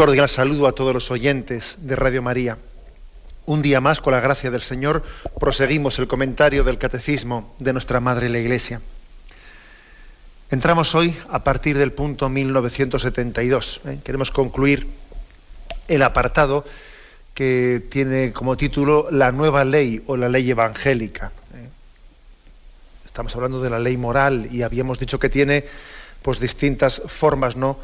[0.00, 2.56] Cordial saludo a todos los oyentes de Radio María.
[3.44, 5.04] Un día más, con la gracia del Señor,
[5.38, 8.80] proseguimos el comentario del Catecismo de nuestra Madre la Iglesia.
[10.50, 13.82] Entramos hoy a partir del punto 1972.
[13.84, 13.98] ¿eh?
[14.02, 14.88] Queremos concluir
[15.86, 16.64] el apartado
[17.34, 21.30] que tiene como título La nueva ley o la ley evangélica.
[21.54, 21.68] ¿eh?
[23.04, 25.66] Estamos hablando de la ley moral y habíamos dicho que tiene
[26.22, 27.78] pues distintas formas, ¿no?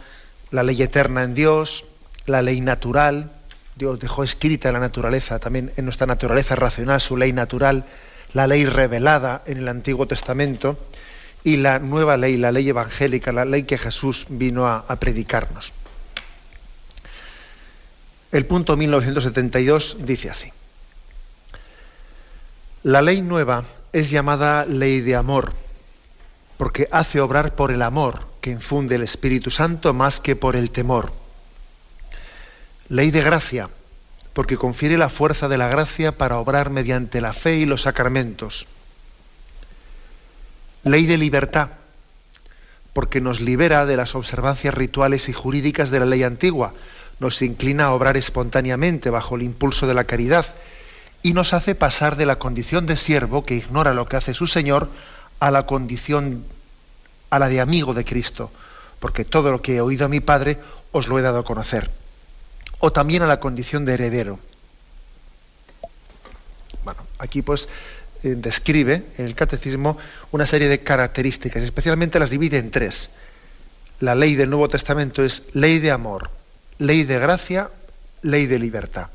[0.50, 1.84] la ley eterna en Dios,
[2.26, 3.30] la ley natural,
[3.76, 7.84] Dios dejó escrita la naturaleza, también en nuestra naturaleza racional, su ley natural,
[8.32, 10.78] la ley revelada en el Antiguo Testamento
[11.44, 15.72] y la nueva ley, la ley evangélica, la ley que Jesús vino a, a predicarnos.
[18.32, 20.50] El punto 1972 dice así.
[22.82, 25.52] La ley nueva es llamada ley de amor,
[26.56, 30.70] porque hace obrar por el amor que infunde el Espíritu Santo más que por el
[30.70, 31.12] temor.
[32.88, 33.68] Ley de gracia,
[34.32, 38.68] porque confiere la fuerza de la gracia para obrar mediante la fe y los sacramentos.
[40.84, 41.70] Ley de libertad,
[42.92, 46.74] porque nos libera de las observancias rituales y jurídicas de la ley antigua,
[47.18, 50.46] nos inclina a obrar espontáneamente bajo el impulso de la caridad
[51.24, 54.46] y nos hace pasar de la condición de siervo que ignora lo que hace su
[54.46, 54.90] Señor
[55.40, 56.44] a la condición
[57.30, 58.52] a la de amigo de Cristo,
[59.00, 60.58] porque todo lo que he oído a mi Padre
[60.92, 62.05] os lo he dado a conocer.
[62.78, 64.38] O también a la condición de heredero.
[66.84, 67.68] Bueno, aquí pues
[68.22, 69.98] eh, describe en el catecismo
[70.30, 73.10] una serie de características, especialmente las divide en tres.
[74.00, 76.30] La ley del Nuevo Testamento es ley de amor,
[76.78, 77.70] ley de gracia,
[78.22, 79.08] ley de libertad.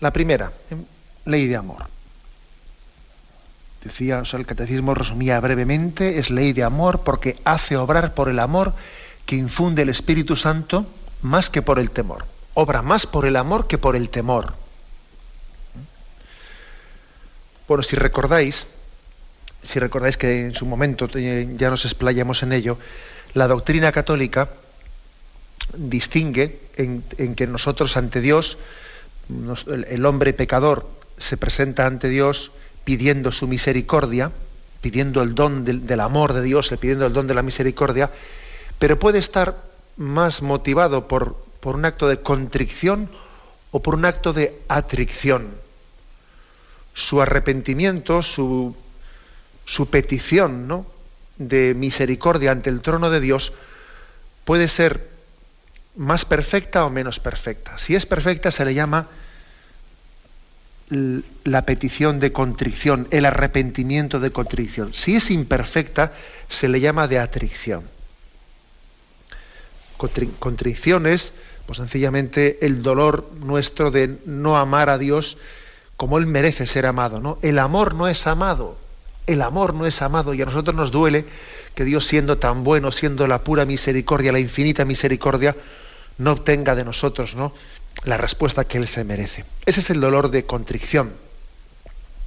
[0.00, 0.76] La primera, eh,
[1.24, 1.94] ley de amor
[3.84, 8.28] decía, o sea, el catecismo resumía brevemente, es ley de amor porque hace obrar por
[8.28, 8.74] el amor
[9.26, 10.86] que infunde el Espíritu Santo
[11.24, 12.26] más que por el temor.
[12.52, 14.52] Obra más por el amor que por el temor.
[17.66, 18.66] Bueno, si recordáis,
[19.62, 22.78] si recordáis que en su momento ya nos explayamos en ello,
[23.32, 24.50] la doctrina católica
[25.76, 27.02] distingue en,
[27.34, 28.58] que nosotros ante Dios,
[29.66, 30.86] el hombre pecador
[31.16, 32.52] se presenta ante Dios
[32.84, 34.30] pidiendo su misericordia,
[34.82, 38.10] pidiendo el don del, amor de Dios, pidiendo el don de la misericordia,
[38.78, 43.08] pero puede estar más motivado por, por un acto de contrición
[43.70, 45.54] o por un acto de atricción.
[46.94, 48.76] Su arrepentimiento, su,
[49.64, 50.86] su petición ¿no?
[51.36, 53.52] de misericordia ante el trono de Dios
[54.44, 55.10] puede ser
[55.96, 57.78] más perfecta o menos perfecta.
[57.78, 59.08] Si es perfecta se le llama
[61.44, 64.92] la petición de contrición, el arrepentimiento de contrición.
[64.92, 66.12] Si es imperfecta,
[66.48, 67.93] se le llama de atricción.
[70.38, 71.32] Contrición es,
[71.66, 75.38] pues sencillamente, el dolor nuestro de no amar a Dios
[75.96, 77.20] como Él merece ser amado.
[77.20, 77.38] ¿no?
[77.42, 78.78] El amor no es amado.
[79.26, 81.24] El amor no es amado y a nosotros nos duele
[81.74, 85.56] que Dios siendo tan bueno, siendo la pura misericordia, la infinita misericordia,
[86.18, 87.52] no obtenga de nosotros ¿no?
[88.04, 89.44] la respuesta que él se merece.
[89.64, 91.12] Ese es el dolor de contrición,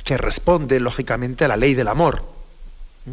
[0.04, 2.24] que responde lógicamente a la ley del amor.
[3.06, 3.12] ¿Mm?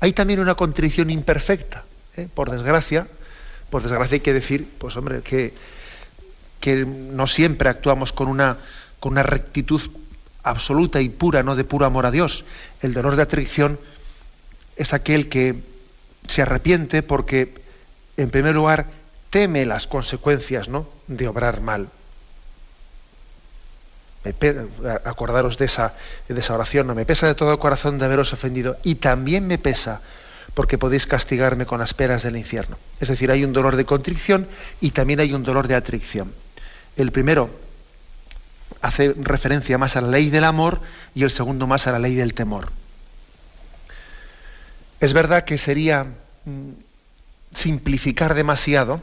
[0.00, 1.84] Hay también una contrición imperfecta,
[2.16, 2.28] ¿eh?
[2.32, 3.08] por desgracia,
[3.74, 5.52] por desgracia hay que decir, pues hombre, que,
[6.60, 8.58] que no siempre actuamos con una,
[9.00, 9.82] con una rectitud
[10.44, 12.44] absoluta y pura, no de puro amor a Dios.
[12.82, 13.80] El dolor de atracción
[14.76, 15.56] es aquel que
[16.28, 17.52] se arrepiente porque,
[18.16, 18.86] en primer lugar,
[19.30, 20.86] teme las consecuencias ¿no?
[21.08, 21.88] de obrar mal.
[25.04, 25.94] acordaros de esa,
[26.28, 29.58] de esa oración, no me pesa de todo corazón de haberos ofendido y también me
[29.58, 30.00] pesa
[30.54, 32.78] porque podéis castigarme con las peras del infierno.
[33.00, 34.48] Es decir, hay un dolor de contrición
[34.80, 36.32] y también hay un dolor de atricción.
[36.96, 37.50] El primero
[38.80, 40.80] hace referencia más a la ley del amor
[41.14, 42.70] y el segundo más a la ley del temor.
[45.00, 46.04] Es verdad que sería
[46.44, 46.70] mm,
[47.52, 49.02] simplificar demasiado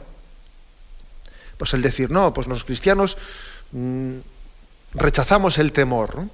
[1.58, 3.16] pues el decir, no, pues los cristianos
[3.70, 4.16] mm,
[4.94, 6.24] rechazamos el temor,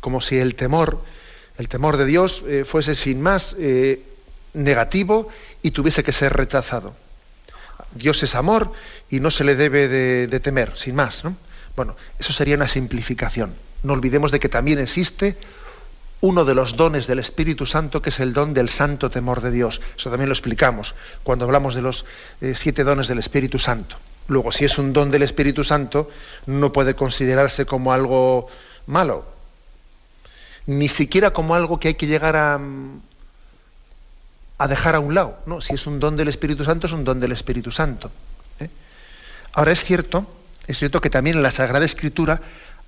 [0.00, 1.00] como si el temor,
[1.56, 4.02] el temor de Dios eh, fuese sin más eh,
[4.54, 5.28] negativo
[5.62, 6.94] y tuviese que ser rechazado.
[7.94, 8.72] Dios es amor
[9.10, 11.22] y no se le debe de, temer, sin más.
[11.76, 13.54] Bueno, eso sería una simplificación.
[13.82, 15.36] No olvidemos de que también existe
[16.20, 19.50] uno de los dones del Espíritu Santo, que es el don del santo temor de
[19.50, 19.80] Dios.
[19.96, 20.94] Eso también lo explicamos
[21.24, 22.04] cuando hablamos de los
[22.40, 23.96] eh, siete dones del Espíritu Santo.
[24.28, 26.08] Luego, si es un don del Espíritu Santo,
[26.46, 28.46] no puede considerarse como algo
[28.86, 29.26] malo,
[30.66, 32.60] ni siquiera como algo que hay que llegar a,
[34.62, 35.38] a dejar a un lado.
[35.44, 38.12] No, si es un don del Espíritu Santo, es un don del Espíritu Santo.
[38.60, 38.68] ¿eh?
[39.54, 40.24] Ahora es cierto,
[40.68, 42.40] es cierto que también en la Sagrada Escritura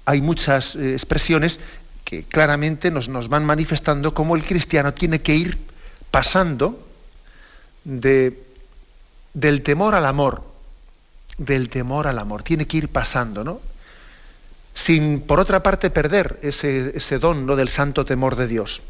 [0.05, 1.59] hay muchas eh, expresiones
[2.05, 5.59] que claramente nos, nos, van manifestando cómo el cristiano tiene que ir
[6.13, 6.87] pasando
[7.83, 8.41] de,
[9.33, 10.45] del temor al amor,
[11.39, 13.61] del temor al amor, tiene que ir pasando, ¿no?
[14.75, 18.81] Sin, por otra parte, perder ese, ese don del santo temor de Dios,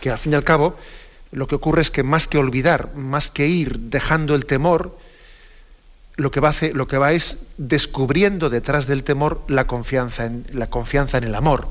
[0.00, 0.76] que al fin y al cabo
[1.34, 4.96] lo que ocurre es que más que olvidar, más que ir dejando el temor,
[6.14, 10.68] lo que va, lo que va es descubriendo detrás del temor la confianza en, la
[10.68, 11.66] confianza en el amor.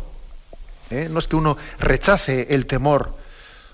[0.90, 1.08] ¿eh?
[1.10, 3.16] No es que uno rechace el temor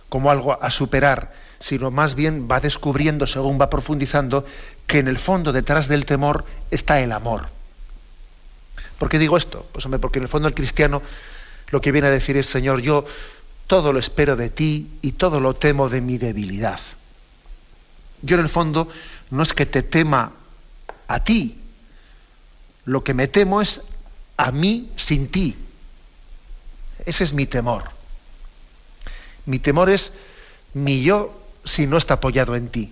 [0.10, 4.46] como algo a superar, sino más bien va descubriendo, según va profundizando,
[4.86, 7.48] que en el fondo detrás del temor está el amor.
[9.00, 9.66] ¿Por qué digo esto?
[9.72, 11.02] Pues hombre, porque en el fondo el cristiano
[11.72, 13.06] lo que viene a decir es, Señor, yo
[13.70, 16.80] todo lo espero de ti y todo lo temo de mi debilidad.
[18.24, 18.90] Yo en el fondo
[19.30, 20.32] no es que te tema
[21.08, 21.62] a ti,
[22.86, 23.82] lo que me temo es
[24.38, 25.56] a mí sin ti.
[27.06, 27.84] Ese es mi temor.
[29.46, 30.14] Mi temor es
[30.74, 32.92] mi yo si no está apoyado en ti.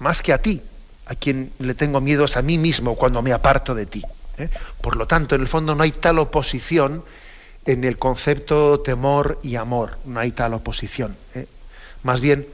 [0.00, 0.62] Más que a ti,
[1.06, 4.02] a quien le tengo miedo es a mí mismo cuando me aparto de ti.
[4.36, 4.50] ¿eh?
[4.80, 7.04] Por lo tanto, en el fondo no hay tal oposición
[7.66, 11.16] en el concepto temor y amor, no hay tal oposición.
[11.34, 11.46] ¿eh?
[12.02, 12.46] Más bien,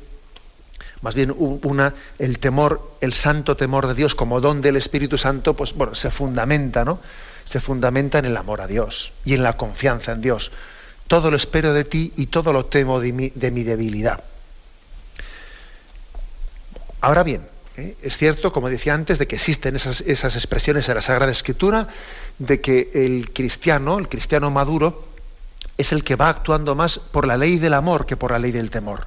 [1.02, 5.54] más bien una, el temor, el santo temor de Dios como don del Espíritu Santo,
[5.54, 7.00] pues bueno, se fundamenta, ¿no?
[7.44, 10.52] Se fundamenta en el amor a Dios y en la confianza en Dios.
[11.08, 14.22] Todo lo espero de ti y todo lo temo de de mi debilidad.
[17.00, 17.48] Ahora bien,
[17.80, 17.96] ¿eh?
[18.02, 21.88] es cierto, como decía antes, de que existen esas, esas expresiones en la Sagrada Escritura
[22.38, 25.08] de que el cristiano, el cristiano maduro,
[25.76, 28.52] es el que va actuando más por la ley del amor que por la ley
[28.52, 29.06] del temor.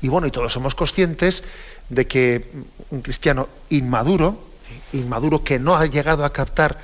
[0.00, 1.42] Y bueno, y todos somos conscientes
[1.88, 2.50] de que
[2.90, 4.44] un cristiano inmaduro,
[4.92, 6.78] inmaduro que no ha llegado a captar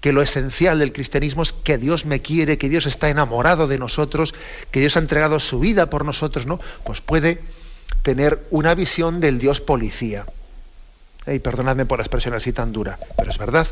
[0.00, 3.78] que lo esencial del cristianismo es que Dios me quiere, que Dios está enamorado de
[3.78, 4.34] nosotros,
[4.70, 6.58] que Dios ha entregado su vida por nosotros, ¿no?
[6.84, 7.40] Pues puede
[8.02, 10.26] tener una visión del Dios policía.
[11.26, 13.66] Y perdonadme por la expresión así tan dura, pero es verdad.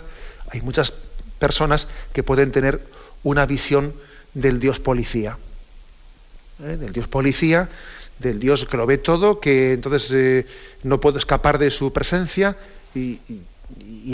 [0.51, 0.93] Hay muchas
[1.39, 2.81] personas que pueden tener
[3.25, 3.95] una visión
[4.35, 5.39] del Dios policía.
[6.63, 6.77] ¿eh?
[6.77, 7.69] Del Dios policía,
[8.19, 10.47] del Dios que lo ve todo, que entonces eh,
[10.83, 12.57] no puedo escapar de su presencia
[12.95, 13.19] y,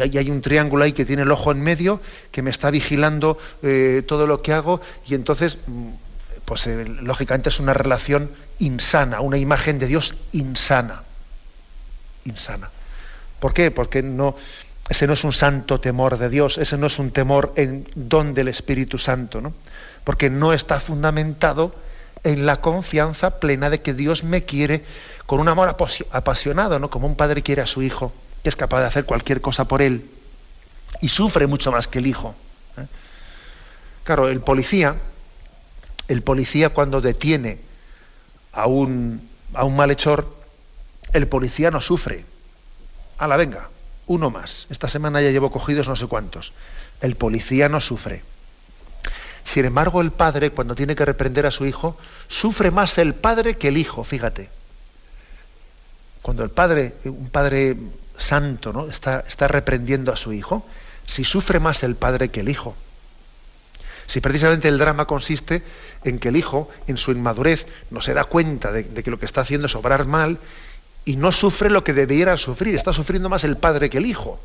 [0.00, 4.02] hay, un triángulo ahí que tiene el ojo en medio, que me está vigilando eh,
[4.06, 5.88] todo lo que hago y entonces, mm,
[6.44, 11.04] pues lógicamente es una relación insana, una imagen de Dios insana.
[12.26, 12.70] Insana.
[13.40, 13.70] ¿Por qué?
[13.70, 14.36] Porque no,
[14.88, 18.34] ese no es un santo temor de Dios, ese no es un temor en don
[18.34, 19.52] del Espíritu Santo, ¿no?
[20.04, 21.74] Porque no está fundamentado
[22.22, 24.84] en la confianza plena de que Dios me quiere
[25.26, 25.76] con un amor
[26.10, 26.90] apasionado, ¿no?
[26.90, 28.12] Como un padre quiere a su hijo,
[28.42, 30.08] que es capaz de hacer cualquier cosa por él
[31.00, 32.34] y sufre mucho más que el hijo.
[32.76, 32.86] ¿eh?
[34.04, 34.96] Claro, el policía,
[36.08, 37.58] el policía cuando detiene
[38.52, 40.34] a un, a un malhechor,
[41.12, 42.24] el policía no sufre.
[43.18, 43.70] A la venga,
[44.06, 44.66] uno más.
[44.70, 46.52] Esta semana ya llevo cogidos no sé cuántos.
[47.00, 48.22] El policía no sufre.
[49.44, 51.96] Sin embargo, el padre, cuando tiene que reprender a su hijo,
[52.26, 54.50] sufre más el padre que el hijo, fíjate.
[56.20, 57.76] Cuando el padre, un padre
[58.18, 58.88] santo, ¿no?
[58.88, 60.66] está, está reprendiendo a su hijo,
[61.06, 62.74] si sufre más el padre que el hijo.
[64.06, 65.62] Si precisamente el drama consiste
[66.04, 69.18] en que el hijo, en su inmadurez, no se da cuenta de, de que lo
[69.18, 70.38] que está haciendo es obrar mal
[71.06, 74.38] y no sufre lo que debiera sufrir, está sufriendo más el padre que el hijo.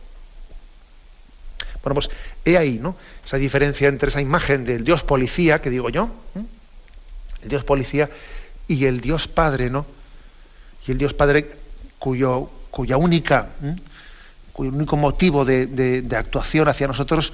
[1.84, 2.10] Bueno, pues
[2.46, 2.96] he ahí, ¿no?
[3.26, 6.12] Esa diferencia entre esa imagen del Dios policía, que digo yo,
[7.42, 8.12] el Dios policía,
[8.68, 9.88] y el Dios Padre, ¿no?
[10.86, 11.52] Y el Dios Padre
[11.98, 13.50] cuyo, cuya única,
[14.54, 17.34] cuyo único motivo de, de, actuación hacia nosotros,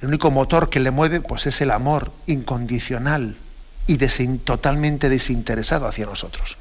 [0.00, 3.36] el único motor que le mueve, pues es el amor incondicional
[3.88, 3.98] y
[4.38, 6.56] totalmente desinteresado hacia nosotros.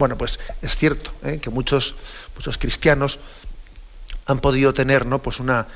[0.00, 1.40] Bueno, pues es cierto ¿eh?
[1.42, 1.94] que muchos,
[2.34, 3.18] muchos cristianos
[4.24, 5.20] han podido tener, ¿no?
[5.20, 5.66] Pues una,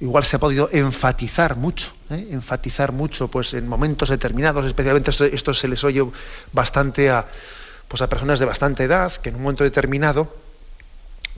[0.00, 2.26] igual se ha podido enfatizar mucho, ¿eh?
[2.32, 6.04] enfatizar mucho, pues en momentos determinados, especialmente esto, se les oye
[6.52, 7.28] bastante a,
[7.86, 10.34] pues a personas de bastante edad que en un momento determinado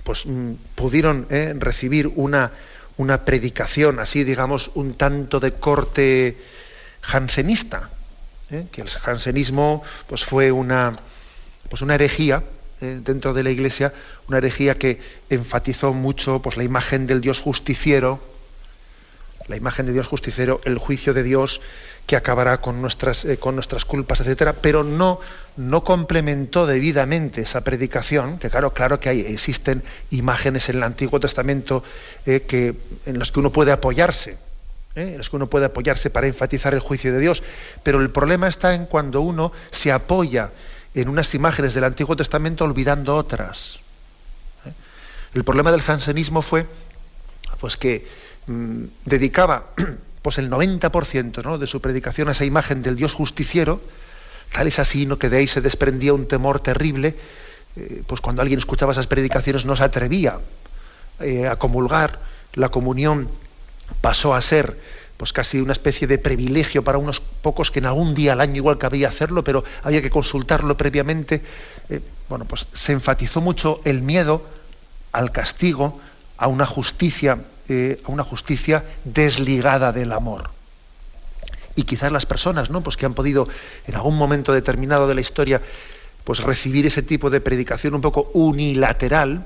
[0.02, 2.52] pues mm, pudieron eh, recibir una,
[2.96, 6.38] una predicación así, digamos, un tanto de corte
[7.02, 7.90] jansenista,
[8.48, 10.96] que el jansenismo pues, fue una,
[11.70, 12.42] pues una herejía
[12.82, 13.94] eh, dentro de la Iglesia,
[14.28, 14.98] una herejía que
[15.30, 18.20] enfatizó mucho pues, la imagen del Dios justiciero,
[19.48, 21.60] la imagen de Dios justiciero, el juicio de Dios
[22.06, 25.20] que acabará con nuestras, eh, con nuestras culpas, etcétera, pero no,
[25.56, 31.84] no complementó debidamente esa predicación, que claro, claro que existen imágenes en el Antiguo Testamento
[32.24, 32.74] que,
[33.06, 34.38] en las que uno puede apoyarse,
[34.94, 35.18] ¿eh?
[35.20, 37.42] es que uno puede apoyarse para enfatizar el juicio de Dios,
[37.82, 40.50] pero el problema está en cuando uno se apoya
[40.94, 43.78] en unas imágenes del Antiguo Testamento olvidando otras.
[44.66, 44.72] ¿eh?
[45.34, 46.66] El problema del jansenismo fue
[47.60, 48.06] pues que
[48.46, 49.66] mm, dedicaba
[50.22, 53.80] pues el 90% de su predicación a esa imagen del Dios justiciero,
[54.52, 55.18] tal es así ¿no?
[55.18, 57.16] que de ahí se desprendía un temor terrible,
[57.76, 60.38] eh, pues cuando alguien escuchaba esas predicaciones no se atrevía
[61.50, 62.18] a comulgar
[62.54, 63.28] la comunión
[64.00, 64.78] pasó a ser
[65.20, 68.56] pues casi una especie de privilegio para unos pocos que en algún día al año
[68.56, 71.42] igual cabía hacerlo, pero había que consultarlo previamente.
[71.90, 72.00] Eh,
[72.30, 74.42] bueno, pues se enfatizó mucho el miedo
[75.12, 76.00] al castigo,
[76.38, 80.48] a una justicia, eh, a una justicia desligada del amor.
[81.76, 82.80] Y quizás las personas, ¿no?
[82.80, 83.46] Pues que han podido
[83.86, 85.60] en algún momento determinado de la historia,
[86.24, 89.44] pues recibir ese tipo de predicación un poco unilateral,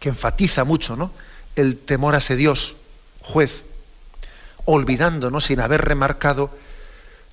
[0.00, 1.10] que enfatiza mucho, ¿no?
[1.54, 2.76] El temor a ese Dios
[3.20, 3.64] juez,
[4.70, 6.50] olvidándonos sin haber remarcado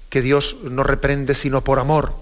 [0.09, 2.15] que Dios no reprende sino por amor,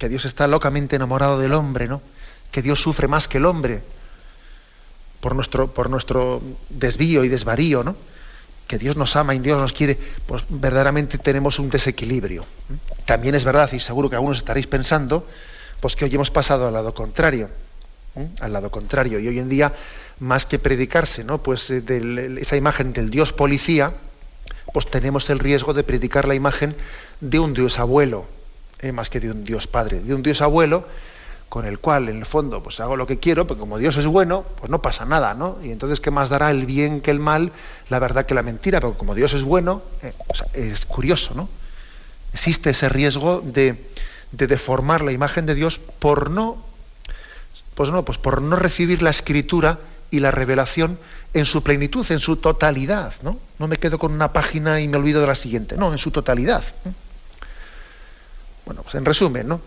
[0.00, 2.02] que Dios está locamente enamorado del hombre, ¿no?
[2.50, 3.82] que Dios sufre más que el hombre
[5.20, 7.94] por nuestro, por nuestro desvío y desvarío, ¿no?
[8.66, 12.44] que Dios nos ama y Dios nos quiere, pues verdaderamente tenemos un desequilibrio.
[13.04, 15.28] También es verdad, y seguro que algunos estaréis pensando,
[15.78, 17.50] pues que hoy hemos pasado al lado contrario,
[18.40, 19.72] al lado contrario, y hoy en día
[20.20, 21.42] más que predicarse, ¿no?
[21.42, 21.82] Pues eh,
[22.40, 23.94] esa imagen del Dios policía,
[24.72, 26.74] pues tenemos el riesgo de predicar la imagen
[27.20, 28.26] de un Dios abuelo,
[28.80, 30.86] eh, más que de un Dios padre, de un Dios abuelo
[31.48, 34.06] con el cual en el fondo pues hago lo que quiero, pero como Dios es
[34.06, 35.58] bueno, pues no pasa nada, ¿no?
[35.62, 37.52] Y entonces qué más dará el bien que el mal,
[37.88, 40.12] la verdad que la mentira, pero como Dios es bueno, eh,
[40.54, 41.48] es curioso, ¿no?
[42.32, 43.76] Existe ese riesgo de,
[44.32, 46.62] de deformar la imagen de Dios por no,
[47.74, 49.78] pues no, pues por no recibir la escritura
[50.10, 50.98] y la revelación
[51.34, 53.14] en su plenitud, en su totalidad.
[53.22, 55.98] No, no me quedo con una página y me olvido de la siguiente, no, en
[55.98, 56.64] su totalidad.
[58.64, 59.60] Bueno, pues en resumen, ¿no?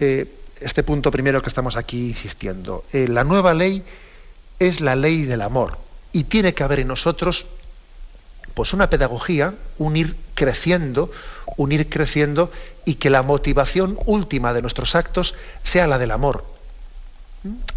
[0.00, 0.26] Eh,
[0.60, 2.84] este punto primero que estamos aquí insistiendo.
[2.92, 3.82] Eh, la nueva ley
[4.58, 5.78] es la ley del amor
[6.12, 7.46] y tiene que haber en nosotros
[8.54, 11.10] pues una pedagogía, unir creciendo,
[11.58, 12.50] unir creciendo
[12.86, 16.55] y que la motivación última de nuestros actos sea la del amor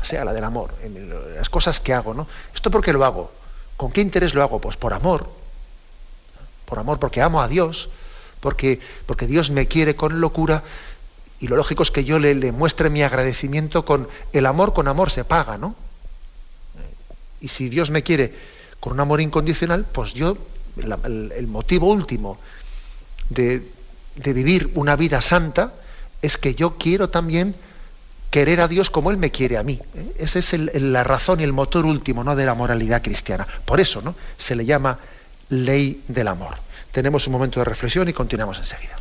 [0.01, 2.27] sea la del amor, en las cosas que hago, ¿no?
[2.53, 3.31] ¿Esto por qué lo hago?
[3.77, 4.59] ¿Con qué interés lo hago?
[4.59, 5.29] Pues por amor,
[6.65, 7.89] por amor, porque amo a Dios,
[8.39, 10.63] porque, porque Dios me quiere con locura
[11.39, 14.88] y lo lógico es que yo le, le muestre mi agradecimiento con el amor, con
[14.88, 15.75] amor se paga, ¿no?
[17.39, 18.35] Y si Dios me quiere
[18.79, 20.38] con un amor incondicional, pues yo,
[20.77, 22.38] el, motivo último
[23.29, 23.65] de,
[24.15, 25.73] de vivir una vida santa
[26.21, 27.55] es que yo quiero también
[28.29, 29.79] querer a Dios como Él me quiere a mí.
[29.95, 30.15] ¿eh?
[30.19, 32.36] Esa es la razón y el motor último ¿no?
[32.36, 33.48] de la moralidad cristiana.
[33.65, 34.15] Por eso ¿no?
[34.38, 35.00] se le llama
[35.50, 36.55] ley del amor.
[36.91, 38.95] Tenemos un momento de reflexión y continuamos enseguida.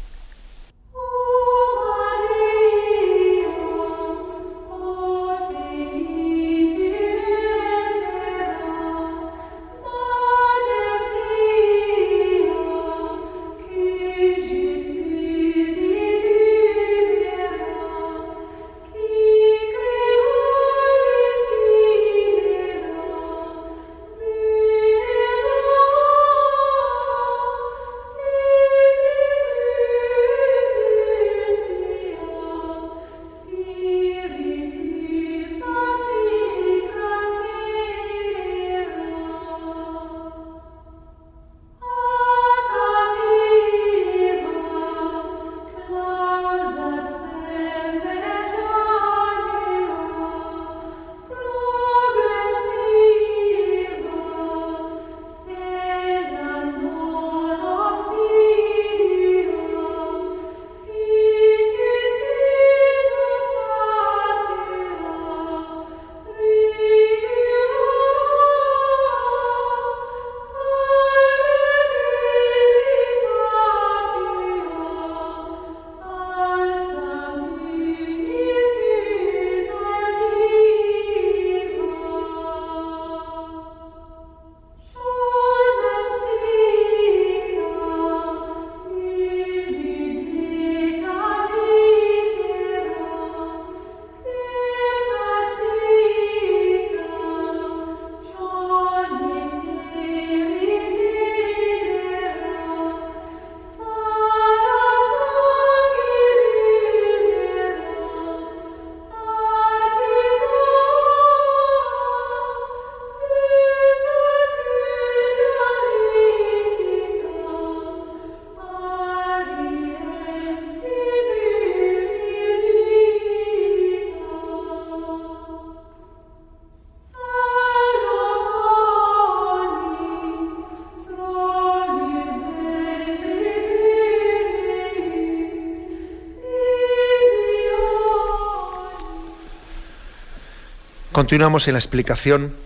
[141.29, 142.57] Continuamos en la explicación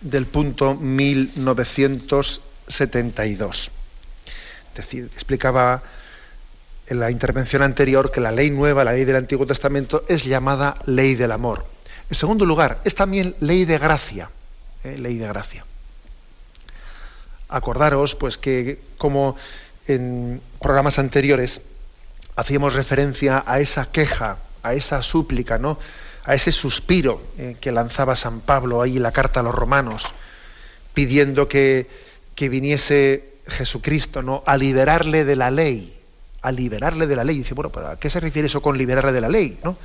[0.00, 3.70] del punto 1972.
[4.70, 5.84] Es decir, explicaba
[6.88, 10.78] en la intervención anterior que la ley nueva, la ley del Antiguo Testamento, es llamada
[10.84, 11.64] ley del amor.
[12.10, 14.32] En segundo lugar, es también ley de gracia.
[14.82, 14.98] ¿eh?
[14.98, 15.64] Ley de gracia.
[17.48, 19.36] Acordaros, pues, que como
[19.86, 21.60] en programas anteriores
[22.34, 25.78] hacíamos referencia a esa queja, a esa súplica, ¿no?
[26.28, 30.04] A ese suspiro eh, que lanzaba San Pablo ahí en la carta a los romanos,
[30.92, 31.88] pidiendo que,
[32.34, 34.42] que viniese Jesucristo ¿no?
[34.44, 35.98] a liberarle de la ley,
[36.42, 37.38] a liberarle de la ley.
[37.38, 39.58] dice, bueno, ¿a qué se refiere eso con liberarle de la ley?
[39.64, 39.78] ¿no?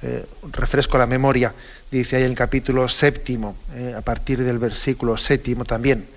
[0.00, 1.52] Eh, refresco la memoria,
[1.90, 6.08] dice ahí en el capítulo séptimo, eh, a partir del versículo séptimo también.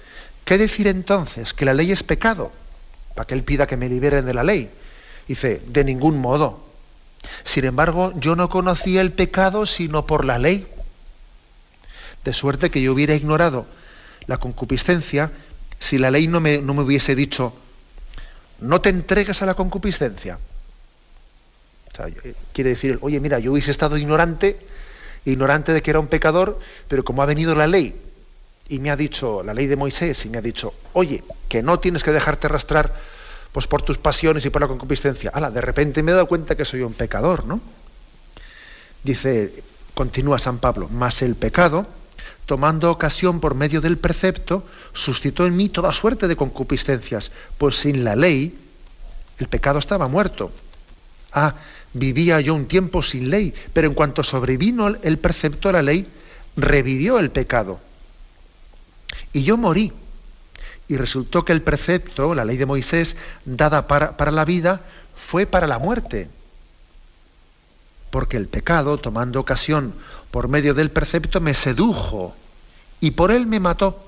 [0.45, 1.54] ¿Qué decir entonces?
[1.54, 2.54] ¿Que la ley es pecado?
[3.13, 4.69] Para que él pida que me liberen de la ley.
[5.28, 6.63] Dice, de ningún modo.
[7.43, 10.67] Sin embargo, yo no conocía el pecado sino por la ley.
[12.23, 13.65] De suerte que yo hubiera ignorado
[14.27, 15.31] la concupiscencia
[15.79, 17.53] si la ley no me, no me hubiese dicho,
[18.59, 20.39] no te entregues a la concupiscencia.
[22.53, 24.57] quiere decir, oye, mira, yo hubiese estado ignorante,
[25.25, 27.95] ignorante de que era un pecador, pero como ha venido la ley
[28.67, 31.79] y me ha dicho, la ley de Moisés, y me ha dicho, oye, que no
[31.79, 32.95] tienes que dejarte arrastrar
[33.56, 35.32] pues por tus pasiones y por la concupiscencia.
[35.34, 37.62] Ala, de repente me he dado cuenta que soy un pecador, ¿no?
[39.02, 39.63] Dice,
[39.94, 41.88] continúa San Pablo, más el pecado,
[42.46, 48.04] tomando ocasión por medio del precepto, suscitó en mí toda suerte de concupiscencias, pues sin
[48.04, 48.60] la ley
[49.38, 50.52] el pecado estaba muerto.
[51.32, 51.56] Ah,
[51.94, 56.06] vivía yo un tiempo sin ley, pero en cuanto sobrevino el precepto de la ley,
[56.58, 57.80] revivió el pecado.
[59.32, 59.94] Y yo morí
[60.88, 64.82] y resultó que el precepto, la ley de Moisés, dada para, para, la vida,
[65.15, 66.30] fue para la muerte.
[68.12, 69.93] Porque el pecado, tomando ocasión
[70.32, 72.36] por medio del precepto, me sedujo
[73.00, 74.06] y por él me mató.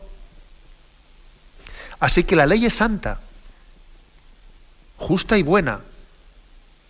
[1.99, 3.19] Así que la ley es santa,
[4.97, 5.81] justa y buena.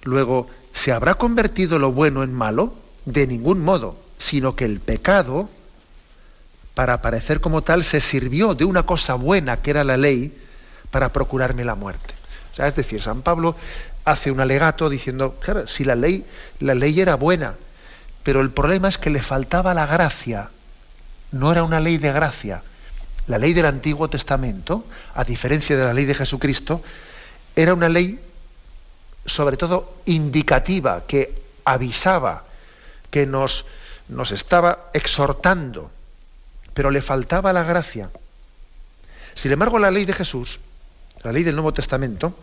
[0.04, 2.76] Luego, ¿se habrá convertido lo bueno en malo?
[3.06, 5.50] De ningún modo, sino que el pecado,
[6.78, 10.32] para aparecer como tal, se sirvió de una cosa buena que era la ley
[10.92, 12.14] para procurarme la muerte.
[12.52, 13.56] O sea, es decir, San Pablo
[14.06, 16.24] hace un alegato diciendo, claro, si la ley,
[16.60, 17.56] la ley era buena,
[18.22, 20.52] pero el problema es que le faltaba la gracia.
[21.32, 22.62] No era una ley de gracia.
[23.26, 24.86] La ley del Antiguo Testamento,
[25.16, 26.84] a diferencia de la ley de Jesucristo,
[27.56, 28.20] era una ley
[29.26, 32.44] sobre todo indicativa, que avisaba,
[33.10, 33.66] que nos,
[34.10, 35.97] nos estaba exhortando
[36.78, 38.12] pero le faltaba la gracia.
[39.34, 40.60] Sin embargo, la ley de Jesús,
[41.24, 42.38] la ley del Nuevo Testamento,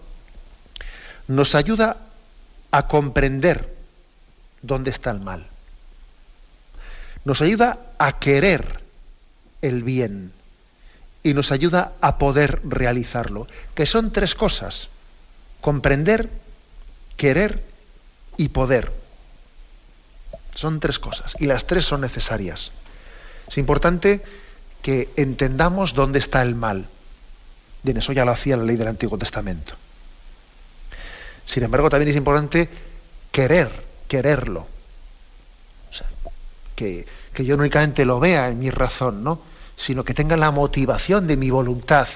[1.28, 1.98] nos ayuda
[2.72, 3.72] a comprender
[4.60, 5.46] dónde está el mal.
[7.24, 8.80] Nos ayuda a querer
[9.62, 10.32] el bien
[11.22, 14.88] y nos ayuda a poder realizarlo, que son tres cosas,
[15.60, 16.28] comprender,
[17.16, 17.62] querer
[18.36, 18.90] y poder.
[20.56, 22.72] Son tres cosas y las tres son necesarias.
[23.48, 24.22] Es importante
[24.83, 26.87] que entendamos dónde está el mal.
[27.85, 29.74] en eso ya lo hacía la ley del Antiguo Testamento.
[31.46, 32.68] Sin embargo, también es importante
[33.30, 33.70] querer,
[34.09, 34.66] quererlo.
[36.74, 39.40] Que, que, yo no únicamente lo vea en mi razón, ¿no?
[39.76, 42.09] sino que tenga la motivación de mi voluntad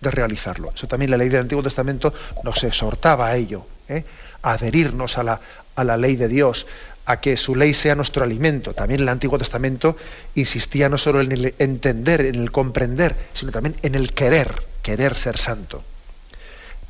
[0.00, 0.72] de realizarlo.
[0.74, 4.04] Eso también la ley del Antiguo Testamento nos exhortaba a ello, ¿eh?
[4.42, 5.40] a adherirnos a la,
[5.76, 6.66] a la ley de Dios,
[7.06, 8.74] a que su ley sea nuestro alimento.
[8.74, 9.96] También el Antiguo Testamento
[10.34, 15.16] insistía no solo en el entender, en el comprender, sino también en el querer, querer
[15.16, 15.82] ser santo.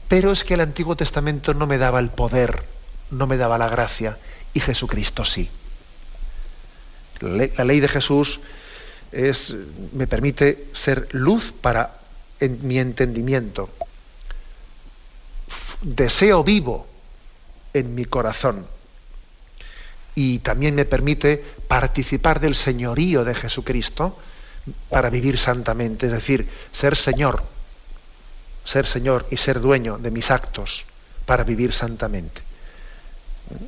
[0.08, 2.64] Pero es que el Antiguo Testamento no me daba el poder,
[3.10, 4.18] no me daba la gracia,
[4.52, 5.48] y Jesucristo sí.
[7.20, 8.40] La ley, de Jesús
[9.12, 9.54] es,
[9.92, 11.98] me permite ser luz para
[12.40, 13.68] mi entendimiento,
[15.82, 16.86] deseo vivo
[17.74, 18.66] en mi corazón
[20.14, 24.16] y también me permite participar del señorío de Jesucristo
[24.88, 27.42] para vivir santamente, es decir, ser Señor,
[28.64, 30.84] ser Señor y ser dueño de mis actos
[31.26, 32.42] para vivir santamente.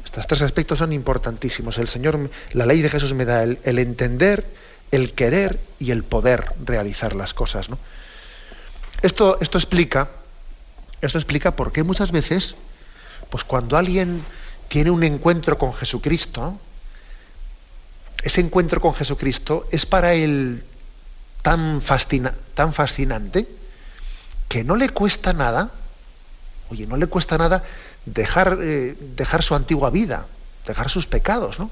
[0.04, 1.78] Estos tres aspectos son importantísimos.
[1.78, 4.46] El Señor, la ley de Jesús me da el, entender,
[4.90, 7.66] el querer y el poder realizar las cosas.
[9.02, 10.08] Esto, esto explica,
[11.00, 12.54] esto explica por qué muchas veces,
[13.30, 14.22] pues cuando alguien
[14.72, 16.58] tiene un encuentro con Jesucristo,
[18.22, 20.64] ese encuentro con Jesucristo es para él
[21.42, 21.82] tan,
[22.54, 23.46] tan fascinante
[24.48, 25.72] que no le cuesta nada,
[26.70, 27.64] oye, no le cuesta nada
[28.06, 30.24] dejar, eh, dejar su antigua vida,
[30.66, 31.70] dejar sus pecados, ¿no?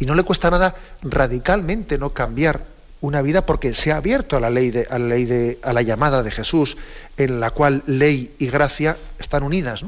[0.00, 2.64] Y no le cuesta nada radicalmente no cambiar
[3.00, 5.72] una vida porque se ha abierto a la ley de, a la ley de, a
[5.72, 6.78] la llamada de Jesús,
[7.16, 9.84] en la cual ley y gracia están unidas.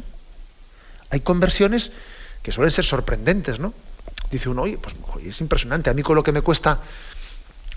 [1.11, 1.91] Hay conversiones
[2.47, 3.75] que suelen ser sorprendentes, ¿no?
[4.31, 4.95] Dice uno, oye, pues
[5.27, 6.79] es impresionante, a mí con lo que me cuesta,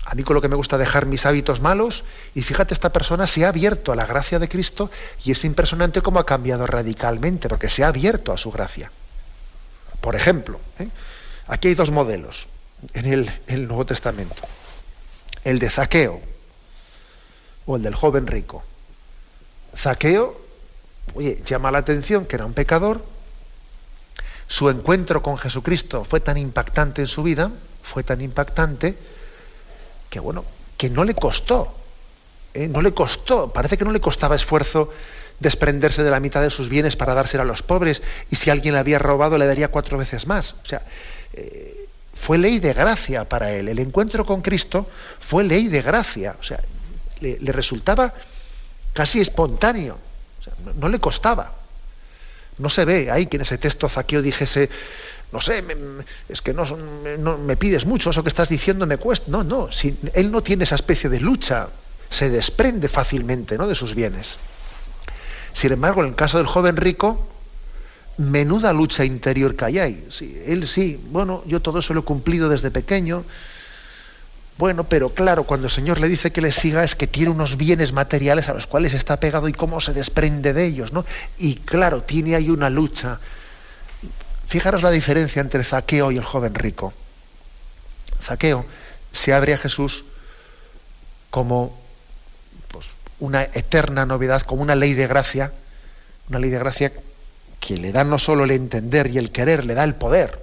[0.04, 2.04] a mí con lo que me gusta dejar mis hábitos malos,
[2.36, 4.88] y fíjate, esta persona se ha abierto a la gracia de Cristo
[5.24, 8.92] y es impresionante cómo ha cambiado radicalmente, porque se ha abierto a su gracia.
[10.00, 10.86] Por ejemplo, ¿eh?
[11.48, 12.46] aquí hay dos modelos
[12.94, 14.40] en el, en el Nuevo Testamento
[15.42, 16.20] el de Zaqueo
[17.66, 18.62] o el del joven rico.
[19.76, 20.40] Zaqueo,
[21.14, 23.04] oye, llama la atención que era un pecador,
[24.50, 27.52] su encuentro con Jesucristo fue tan impactante en su vida,
[27.84, 28.98] fue tan impactante,
[30.10, 30.44] que bueno,
[30.76, 31.72] que no le costó,
[32.52, 32.66] ¿eh?
[32.66, 34.90] no le costó, parece que no le costaba esfuerzo
[35.38, 38.74] desprenderse de la mitad de sus bienes para dárselo a los pobres, y si alguien
[38.74, 40.54] le había robado le daría cuatro veces más.
[40.64, 40.82] O sea,
[41.32, 43.68] eh, fue ley de gracia para él.
[43.68, 46.34] El encuentro con Cristo fue ley de gracia.
[46.40, 46.60] O sea,
[47.20, 48.12] le, resultaba
[48.94, 49.96] casi espontáneo.
[50.74, 51.59] no, le costaba.
[52.60, 54.68] No se ve ahí que en ese texto Zaqueo dijese,
[55.32, 55.64] no sé,
[56.28, 59.26] es que no, me pides mucho, eso que estás diciendo me cuesta.
[59.28, 61.68] No, no, si, él no tiene esa especie de lucha,
[62.10, 63.66] se desprende fácilmente ¿no?
[63.66, 64.38] de sus bienes.
[65.52, 67.26] Sin embargo, en el caso del joven rico,
[68.18, 70.08] menuda lucha interior que hay ahí.
[70.10, 73.24] Sí, él sí, bueno, yo todo eso lo he cumplido desde pequeño.
[74.60, 77.56] Bueno, pero claro, cuando el Señor le dice que le siga es que tiene unos
[77.56, 81.06] bienes materiales a los cuales está pegado y cómo se desprende de ellos, ¿no?
[81.38, 83.20] Y claro, tiene ahí una lucha.
[84.48, 86.92] Fijaros la diferencia entre Zaqueo y el joven rico.
[88.22, 88.66] Zaqueo
[89.12, 90.04] se abre a Jesús
[91.30, 91.80] como
[92.68, 92.84] pues,
[93.18, 95.54] una eterna novedad, como una ley de gracia,
[96.28, 96.92] una ley de gracia
[97.60, 100.38] que le da no solo el entender y el querer, le da el poder,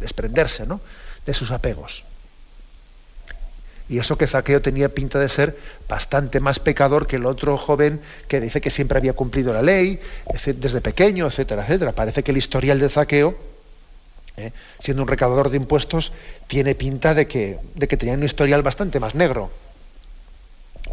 [0.00, 0.80] desprenderse ¿no?
[1.26, 2.07] de sus apegos.
[3.88, 5.56] Y eso que Zaqueo tenía pinta de ser
[5.88, 9.98] bastante más pecador que el otro joven que dice que siempre había cumplido la ley
[10.56, 11.92] desde pequeño, etcétera, etcétera.
[11.92, 13.34] Parece que el historial de Zaqueo,
[14.36, 14.52] ¿eh?
[14.78, 16.12] siendo un recaudador de impuestos,
[16.48, 17.58] tiene pinta de que,
[17.98, 19.50] tenía un historial bastante más negro.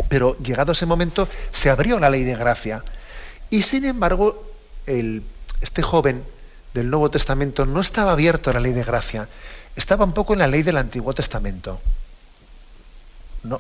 [0.08, 2.84] Pero llegado ese momento se abrió la ley de gracia.
[3.50, 4.42] Y sin embargo,
[4.86, 6.24] este joven
[6.74, 9.28] del Nuevo Testamento no estaba abierto a la ley de gracia,
[9.76, 11.80] estaba un poco en la ley del Antiguo Testamento.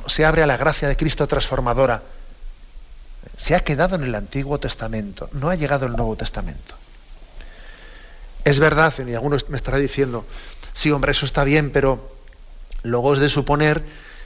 [0.07, 2.03] Se abre a la gracia de Cristo transformadora.
[3.37, 6.75] Se ha quedado en el Antiguo Testamento, no ha llegado el Nuevo Testamento.
[8.43, 10.25] Es verdad, y alguno me estará diciendo,
[10.73, 12.15] sí, hombre, eso está bien, pero
[12.83, 13.83] luego es de suponer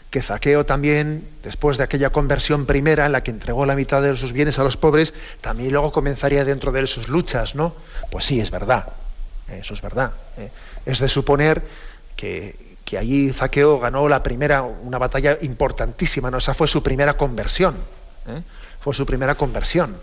[0.10, 4.18] que Zaqueo también, después de aquella conversión primera en la que entregó la mitad de
[4.18, 7.76] sus bienes a los pobres, también luego comenzaría dentro de él sus luchas, ¿no?
[8.12, 8.88] Pues sí, es verdad,
[9.48, 10.14] eso es verdad.
[10.38, 10.50] ¿eh?
[10.86, 11.62] Es de suponer
[12.16, 16.38] que, que, allí Zaqueo ganó la primera, una batalla importantísima, ¿no?
[16.38, 17.76] Esa fue su primera conversión,
[18.28, 18.42] ¿eh?
[18.80, 19.96] fue su primera conversión.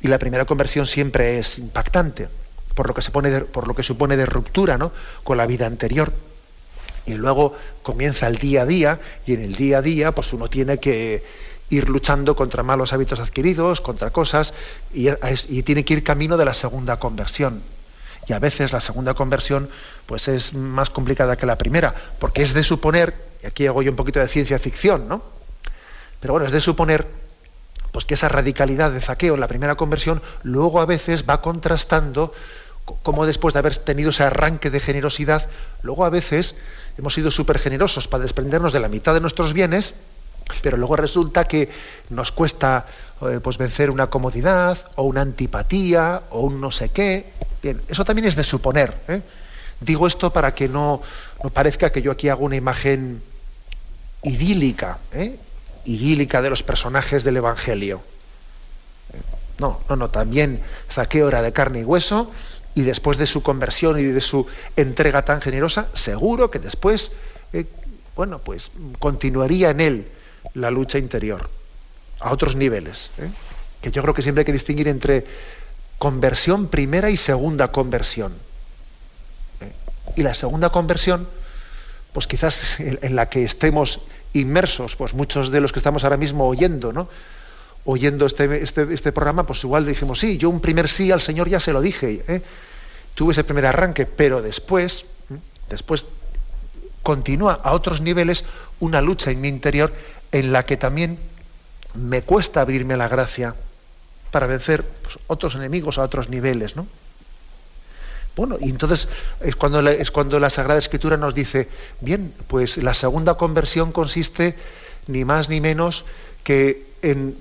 [0.00, 2.28] Y la primera conversión siempre es impactante,
[2.74, 4.92] por lo que, se pone por lo que supone de ruptura ¿no?
[5.22, 6.12] con la vida anterior
[7.06, 10.48] y luego comienza el día a día y en el día a día pues uno
[10.48, 11.22] tiene que
[11.70, 14.54] ir luchando contra malos hábitos adquiridos, contra cosas
[14.92, 17.62] y, tiene que ir camino de la segunda conversión.
[18.26, 19.68] Y a veces la segunda conversión
[20.06, 23.90] pues es más complicada que la primera, porque es de suponer, y aquí hago yo
[23.90, 25.22] un poquito de ciencia ficción, ¿no?
[26.20, 27.06] Pero bueno, es de suponer
[27.92, 32.32] pues que esa radicalidad de zaqueo en la primera conversión luego a veces va contrastando
[33.02, 35.48] como después de haber tenido ese arranque de generosidad,
[35.82, 36.54] luego a veces
[36.98, 39.94] hemos sido súper generosos para desprendernos de la mitad de nuestros bienes,
[40.62, 41.68] pero luego resulta que
[42.10, 42.86] nos cuesta
[43.22, 47.32] eh, pues vencer una comodidad o una antipatía o un no sé qué.
[47.62, 48.94] Bien, eso también es de suponer.
[49.08, 49.22] ¿eh?
[49.80, 51.02] Digo esto para que no,
[51.42, 53.22] no, parezca que yo aquí hago una imagen
[54.22, 55.38] idílica, ¿eh?
[55.84, 58.02] idílica de los personajes del Evangelio.
[59.58, 62.30] No, no, no, también Zaqueo era de carne y hueso
[62.74, 67.12] y después de su conversión y de su entrega tan generosa, seguro que después,
[68.16, 70.08] bueno, pues continuaría en él
[70.52, 71.48] la lucha interior
[72.20, 73.10] a otros niveles.
[73.18, 73.30] ¿eh?
[73.80, 75.24] Que yo creo que siempre hay que distinguir entre
[75.98, 78.32] conversión primera y segunda conversión.
[79.60, 79.72] ¿eh?
[80.16, 81.26] Y la segunda conversión,
[82.12, 84.00] pues quizás en, la que estemos
[84.32, 87.08] inmersos, pues muchos de los que estamos ahora mismo oyendo, ¿no?
[87.86, 91.48] oyendo este, este, este, programa, pues igual dijimos, sí, yo un primer sí al Señor
[91.48, 92.42] ya se lo dije, ¿eh?
[93.14, 95.04] tuve ese primer arranque, pero después,
[95.68, 96.06] después
[97.02, 98.44] continúa a otros niveles
[98.80, 99.92] una lucha en mi interior
[100.34, 101.16] en la que también
[101.94, 103.54] me cuesta abrirme a la gracia
[104.32, 106.88] para vencer pues, otros enemigos a otros niveles, ¿no?
[108.34, 109.06] Bueno, y entonces
[109.40, 111.68] es cuando, es cuando la Sagrada Escritura nos dice,
[112.00, 114.56] bien, pues la segunda conversión consiste
[115.06, 116.04] ni más ni menos
[116.42, 117.38] que en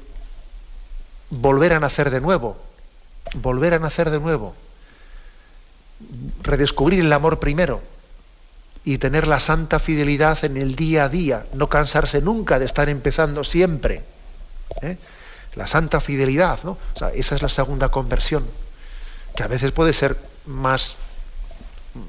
[1.32, 2.58] volver a nacer de nuevo,
[3.34, 4.54] volver a nacer de nuevo,
[6.44, 7.82] redescubrir el amor primero
[8.84, 12.90] y tener la santa fidelidad en el día a día, no cansarse nunca de estar
[12.90, 14.04] empezando siempre.
[14.82, 14.98] ¿eh?
[15.56, 16.78] La santa fidelidad, ¿no?
[17.14, 18.46] esa es la segunda conversión,
[19.36, 20.98] que a veces puede ser más,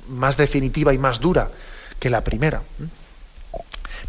[0.08, 1.50] más definitiva y más dura
[2.00, 2.62] que la primera.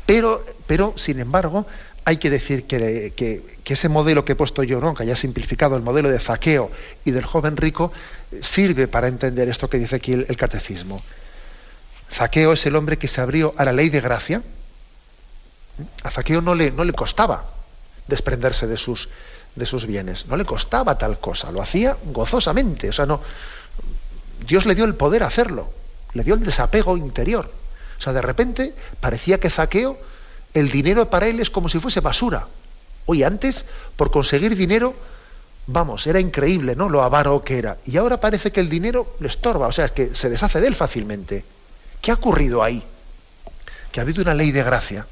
[0.05, 1.65] Pero, pero, sin embargo,
[2.05, 4.93] hay que decir que, ese modelo que he puesto yo, ¿no?
[4.93, 6.71] que haya simplificado el modelo de Zaqueo
[7.03, 7.91] y del joven rico,
[8.41, 11.01] sirve para entender esto que dice aquí el, catecismo.
[12.11, 14.41] Zaqueo es el hombre que se abrió a la ley de gracia.
[16.03, 17.49] A Zaqueo no le, no le costaba
[18.07, 19.09] desprenderse de sus,
[19.55, 22.89] de sus bienes, no le costaba tal cosa, lo hacía gozosamente.
[22.89, 23.21] O sea, no,
[24.47, 25.69] Dios le dio el poder a hacerlo,
[26.13, 27.51] le dio el desapego interior.
[27.97, 29.97] O sea, de repente parecía que Zaqueo
[30.53, 32.47] el dinero para él es como si fuese basura.
[33.05, 33.65] Hoy antes,
[33.95, 34.95] por conseguir dinero,
[35.67, 36.89] vamos, era increíble, ¿no?
[36.89, 37.77] Lo avaro que era.
[37.85, 40.67] Y ahora parece que el dinero le estorba, o sea, es que se deshace de
[40.67, 41.43] él fácilmente.
[42.05, 42.83] ¿Qué ha ocurrido ahí?
[43.91, 45.07] Que ha habido una ley de gracia.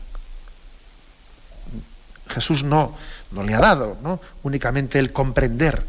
[2.29, 2.95] Jesús no,
[3.31, 4.21] no le ha dado, ¿no?
[4.43, 5.83] Únicamente el comprender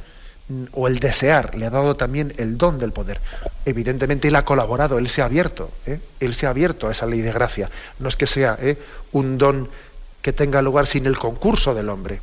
[0.73, 3.21] o el desear, le ha dado también el don del poder.
[3.67, 6.01] Evidentemente él ha colaborado, él se ha abierto, ¿eh?
[6.21, 7.69] él se ha abierto a esa ley de gracia.
[7.99, 8.79] No es que sea ¿eh?
[9.13, 9.69] un don
[10.23, 12.23] que tenga lugar sin el concurso del hombre.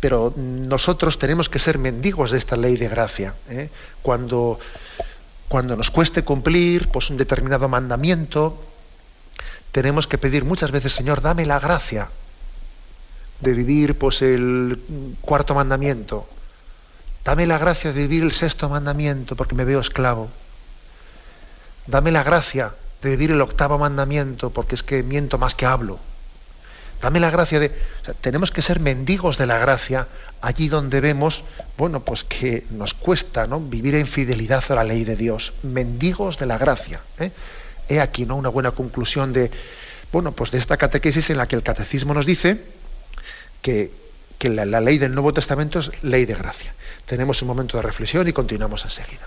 [0.00, 3.34] Pero nosotros tenemos que ser mendigos de esta ley de gracia.
[3.48, 3.70] ¿eh?
[4.02, 4.58] Cuando,
[5.48, 8.62] cuando nos cueste cumplir pues, un determinado mandamiento,
[9.72, 12.10] tenemos que pedir muchas veces, Señor, dame la gracia
[13.40, 14.80] de vivir pues el
[15.20, 16.28] cuarto mandamiento.
[17.24, 20.28] Dame la gracia de vivir el sexto mandamiento porque me veo esclavo.
[21.86, 25.98] Dame la gracia de vivir el octavo mandamiento porque es que miento más que hablo.
[27.00, 27.68] Dame la gracia de...
[28.20, 30.08] tenemos que ser mendigos de la gracia
[30.40, 31.44] allí donde vemos,
[31.76, 33.60] bueno, pues que nos cuesta ¿no?
[33.60, 35.52] vivir en fidelidad a la ley de Dios.
[35.62, 37.00] Mendigos de la gracia.
[37.18, 37.30] ¿eh?
[37.88, 38.36] He aquí ¿no?
[38.36, 39.50] una buena conclusión de,
[40.12, 42.62] bueno, pues de esta catequesis en la que el catecismo nos dice
[43.62, 43.90] que,
[44.40, 46.74] la, la ley del Nuevo Testamento es ley de gracia.
[47.06, 49.26] Tenemos un momento de reflexión y continuamos enseguida.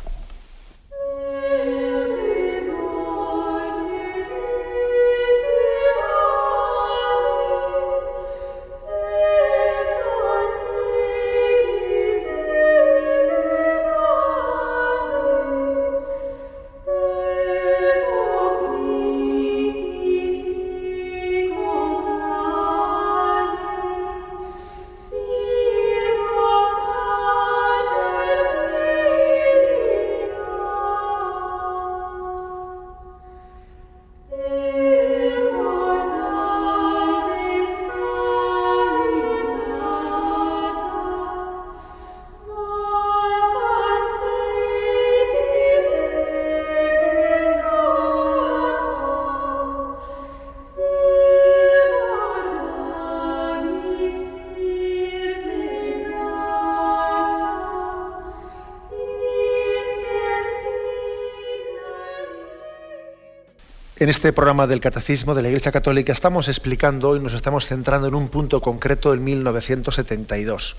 [64.01, 68.07] En este programa del Catecismo de la Iglesia Católica estamos explicando y nos estamos centrando
[68.07, 70.75] en un punto concreto del 1972.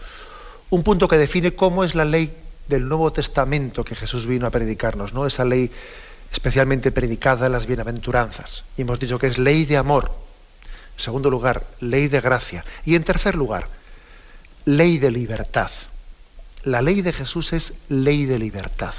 [0.70, 2.34] Un punto que define cómo es la ley
[2.66, 5.24] del Nuevo Testamento que Jesús vino a predicarnos, ¿no?
[5.24, 5.70] Esa ley
[6.32, 8.64] especialmente predicada en las bienaventuranzas.
[8.76, 10.10] Y hemos dicho que es ley de amor.
[10.96, 12.64] En segundo lugar, ley de gracia.
[12.84, 13.68] Y en tercer lugar,
[14.64, 15.70] ley de libertad.
[16.64, 18.94] La ley de Jesús es ley de libertad.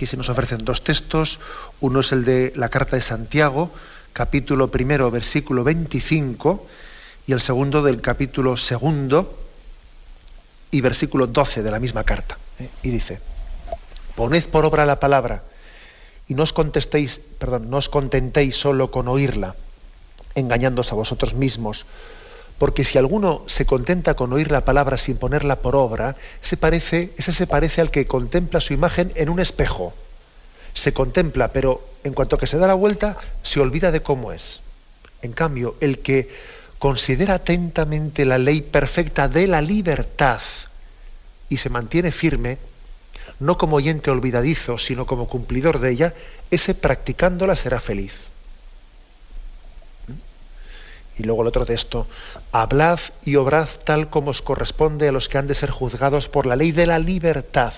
[0.00, 1.40] Aquí se nos ofrecen dos textos.
[1.82, 3.70] Uno es el de la carta de Santiago,
[4.14, 6.66] capítulo primero, versículo 25,
[7.26, 9.38] y el segundo del capítulo segundo
[10.70, 12.38] y versículo 12 de la misma carta.
[12.58, 12.70] ¿eh?
[12.82, 13.20] Y dice,
[14.16, 15.42] poned por obra la palabra
[16.26, 17.20] y no os contestéis,
[17.68, 19.54] no os contentéis solo con oírla,
[20.34, 21.84] engañándoos a vosotros mismos,
[22.60, 27.10] porque si alguno se contenta con oír la palabra sin ponerla por obra, se parece,
[27.16, 29.94] ese se parece al que contempla su imagen en un espejo.
[30.74, 34.60] Se contempla, pero en cuanto que se da la vuelta, se olvida de cómo es.
[35.22, 36.28] En cambio, el que
[36.78, 40.42] considera atentamente la ley perfecta de la libertad
[41.48, 42.58] y se mantiene firme,
[43.38, 46.14] no como oyente olvidadizo, sino como cumplidor de ella,
[46.50, 48.29] ese practicándola será feliz.
[51.20, 52.06] Y luego el otro texto,
[52.50, 56.46] hablad y obrad tal como os corresponde a los que han de ser juzgados por
[56.46, 57.74] la ley de la libertad.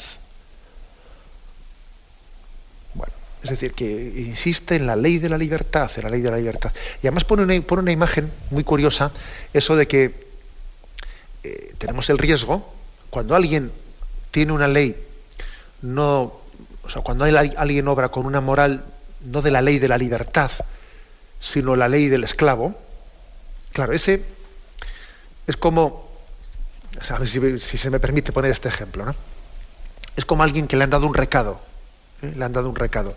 [3.42, 6.36] Es decir, que insiste en la ley de la libertad, en la ley de la
[6.36, 6.70] libertad.
[7.02, 9.10] Y además pone una, una imagen muy curiosa,
[9.52, 10.14] eso de que
[11.42, 12.72] eh, tenemos el riesgo,
[13.10, 13.72] cuando alguien
[14.30, 14.94] tiene una ley,
[15.80, 16.32] no,
[16.84, 18.84] o sea, cuando alguien obra con una moral
[19.24, 20.52] no de la ley de la libertad,
[21.40, 22.76] sino la ley del esclavo,
[23.72, 24.22] claro, ese
[25.46, 26.08] es como,
[27.24, 29.14] si, si, se me permite poner este ejemplo, ¿no?
[30.16, 31.60] Es como alguien que le han dado un recado,
[32.22, 32.32] ¿eh?
[32.36, 33.16] le han dado un recado.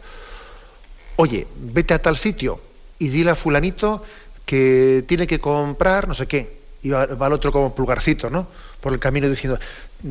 [1.17, 2.59] Oye, vete a tal sitio
[2.99, 4.03] y dile a fulanito
[4.45, 6.63] que tiene que comprar no sé qué.
[6.83, 8.47] Y va, el otro como pulgarcito, ¿no?
[8.79, 9.57] Por el camino diciendo,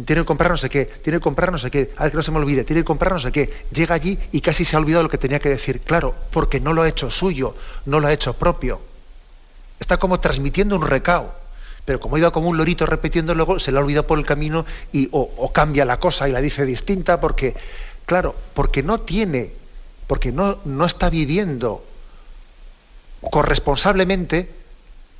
[0.05, 2.17] tiene que comprar no sé qué, tiene que comprar no sé qué, a ver que
[2.17, 3.53] no se me olvide, tiene que comprar no sé qué.
[3.73, 5.81] Llega allí y casi se ha olvidado lo que tenía que decir.
[5.81, 7.55] Claro, porque no lo ha hecho suyo,
[7.87, 8.81] no lo ha hecho propio.
[9.79, 11.35] Está como transmitiendo un recao.
[11.85, 14.65] Pero como iba como un lorito repitiendo luego, se le ha olvidado por el camino
[14.93, 17.55] y o cambia la cosa y la dice distinta porque
[18.07, 19.53] Claro, porque no tiene,
[20.07, 21.85] porque no, no está viviendo
[23.31, 24.51] corresponsablemente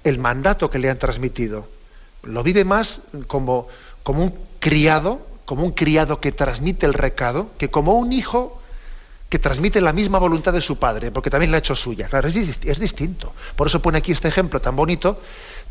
[0.05, 1.67] el mandato que le han transmitido.
[2.23, 3.69] Lo vive más como,
[4.03, 8.61] como un criado, como un criado que transmite el recado, que como un hijo
[9.35, 12.07] que transmite la misma voluntad de su padre, porque también la ha hecho suya.
[12.07, 13.33] Claro, es, distinto.
[13.57, 15.21] Por eso pone aquí este ejemplo tan bonito.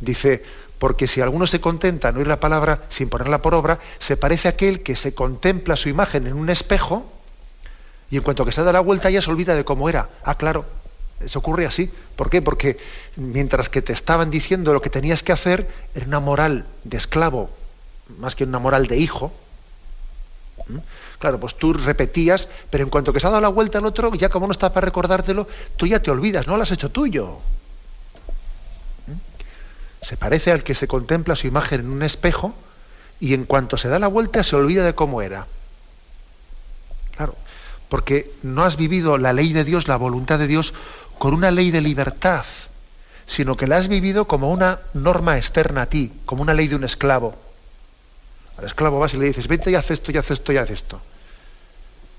[0.01, 0.43] Dice,
[0.79, 4.49] porque si alguno se contenta en oír la palabra sin ponerla por obra, se parece
[4.49, 7.09] a aquel que se contempla su imagen en un espejo
[8.11, 10.09] y en cuanto que se da la vuelta ya se olvida de cómo era.
[10.25, 10.65] Ah, claro,
[11.21, 11.89] eso ocurre así.
[12.17, 12.41] ¿Por qué?
[12.41, 12.75] Porque
[13.15, 17.49] mientras que te estaban diciendo lo que tenías que hacer, era una moral de esclavo,
[18.17, 19.31] más que una moral de hijo.
[21.19, 24.13] Claro, pues tú repetías, pero en cuanto que se ha dado la vuelta al otro,
[24.15, 25.47] ya como no está para recordártelo,
[25.77, 27.39] tú ya te olvidas, no lo has hecho tuyo
[30.03, 32.53] se parece al que se contempla su imagen en un espejo
[33.19, 35.47] y en cuanto se da la vuelta se olvida de cómo era.
[37.15, 37.35] Claro,
[37.87, 40.73] porque no has vivido la ley de Dios, la voluntad de Dios,
[41.17, 42.45] con una ley de libertad,
[43.25, 46.75] sino que la has vivido como una norma externa a ti, como una ley de
[46.75, 47.35] un esclavo.
[48.57, 50.69] Al esclavo vas y le dices, vente y haz esto, y haz esto, y haz
[50.69, 51.01] esto.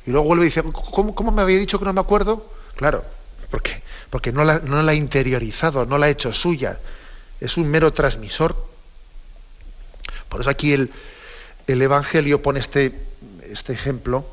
[0.07, 2.47] Y luego vuelve y dice, ¿cómo, cómo me había dicho que no me acuerdo?
[2.77, 3.05] Claro,
[4.11, 6.79] porque, no, la, no la ha interiorizado, no la ha hecho suya,
[7.41, 8.57] es un mero transmisor.
[10.29, 10.91] Por eso aquí el,
[11.67, 12.93] Evangelio pone este,
[13.43, 14.27] este ejemplo,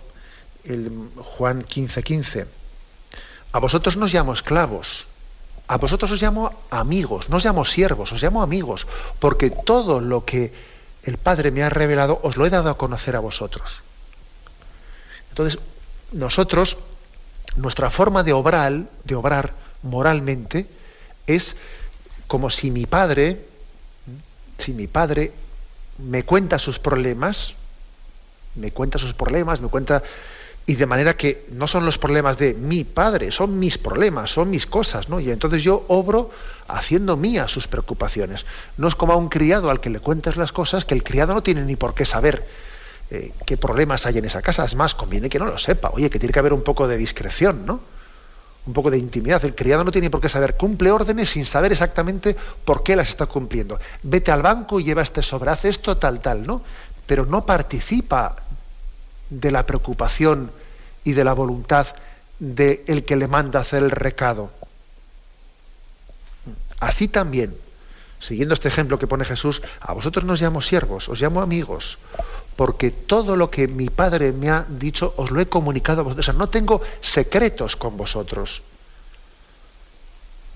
[0.63, 2.03] el Juan 15:15.
[2.03, 2.45] 15.
[3.53, 5.07] A vosotros no os llamo esclavos,
[5.67, 8.87] a vosotros os llamo amigos, no os llamo siervos, os llamo amigos,
[9.19, 10.53] porque todo lo que
[11.03, 13.81] el Padre me ha revelado os lo he dado a conocer a vosotros.
[15.29, 15.59] Entonces,
[16.11, 16.77] nosotros,
[17.55, 20.67] nuestra forma de obrar, de obrar moralmente,
[21.27, 21.55] es
[22.27, 23.45] como si mi padre,
[24.57, 25.31] si mi padre
[25.97, 27.55] me cuenta sus problemas,
[28.55, 30.03] me cuenta sus problemas, me cuenta,
[30.65, 34.49] y de manera que no son los problemas de mi padre, son mis problemas, son
[34.49, 35.19] mis cosas, ¿no?
[35.19, 36.29] Y entonces yo obro
[36.67, 38.45] haciendo mías sus preocupaciones.
[38.77, 41.33] No es como a un criado al que le cuentas las cosas, que el criado
[41.33, 42.47] no tiene ni por qué saber
[43.09, 44.63] eh, qué problemas hay en esa casa.
[44.63, 45.89] Es más, conviene que no lo sepa.
[45.93, 47.81] Oye, que tiene que haber un poco de discreción, ¿no?
[48.65, 49.43] un poco de intimidad.
[49.43, 52.35] El criado no tiene por qué saber, cumple órdenes sin saber exactamente
[52.65, 53.79] por qué las está cumpliendo.
[54.03, 56.61] Vete al banco y lleva este sobre, esto, tal, tal, ¿no?
[57.05, 58.35] Pero no participa
[59.31, 60.51] de la preocupación
[61.03, 61.87] y de la voluntad
[62.37, 64.51] de el que le manda hacer el recado.
[66.79, 67.55] Así también,
[68.19, 71.97] siguiendo este ejemplo que pone Jesús, a vosotros no os llamo siervos, os llamo amigos,
[72.55, 76.27] porque todo lo que mi Padre me ha dicho os lo he comunicado a vosotros.
[76.27, 78.63] O sea, no tengo secretos con vosotros.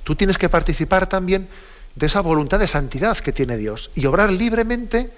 [0.04, 1.48] Tú tienes que participar también
[1.96, 5.12] de esa voluntad de santidad que tiene Dios y obrar libremente,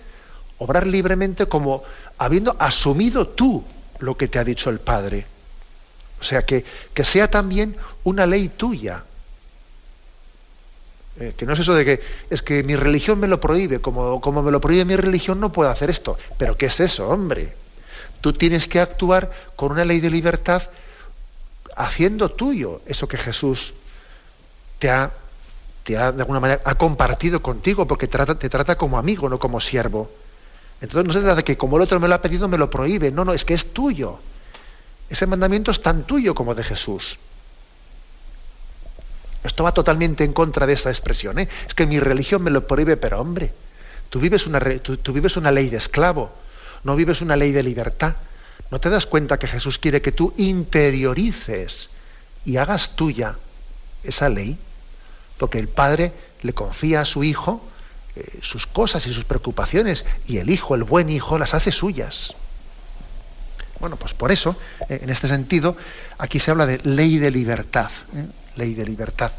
[0.60, 1.84] obrar libremente como
[2.18, 3.63] habiendo asumido tú
[3.99, 5.26] lo que te ha dicho el Padre.
[6.20, 9.03] O sea, que, que sea también una ley tuya,
[11.20, 14.22] eh, que no es eso de que es que mi religión me lo prohíbe, como,
[14.22, 16.18] como me lo prohíbe mi religión no puedo hacer esto.
[16.38, 17.53] Pero ¿qué es eso, hombre?
[18.22, 20.63] Tú tienes que actuar con una ley de libertad
[21.76, 23.74] haciendo tuyo eso que Jesús
[24.80, 25.11] te ha,
[25.84, 29.39] te ha de alguna manera ha compartido contigo, porque trata, te trata como amigo, no
[29.39, 30.09] como siervo.
[30.82, 32.69] Entonces no se trata de que como el otro me lo ha pedido, me lo
[32.69, 33.11] prohíbe.
[33.11, 34.19] No, no, es que es tuyo.
[35.09, 37.17] Ese mandamiento es tan tuyo como de Jesús.
[39.43, 41.39] Esto va totalmente en contra de esa expresión.
[41.39, 41.47] ¿eh?
[41.67, 43.53] Es que mi religión me lo prohíbe, pero hombre,
[44.09, 46.32] tú vives, una, tú vives una ley de esclavo,
[46.84, 48.15] no vives una ley de libertad.
[48.69, 51.89] ¿No te das cuenta que Jesús quiere que tú interiorices
[52.43, 53.38] y hagas tuya
[54.03, 54.57] esa ley?
[55.38, 56.11] Porque el Padre
[56.41, 57.61] le confía a su Hijo
[58.18, 62.34] eh, sus cosas y sus preocupaciones y el Hijo, el buen Hijo, las hace suyas.
[63.80, 64.55] Bueno, pues por eso,
[64.89, 65.78] eh, en este sentido,
[66.18, 67.91] aquí se habla de ley de libertad.
[68.15, 68.26] ¿eh?
[68.55, 69.32] Ley de libertad.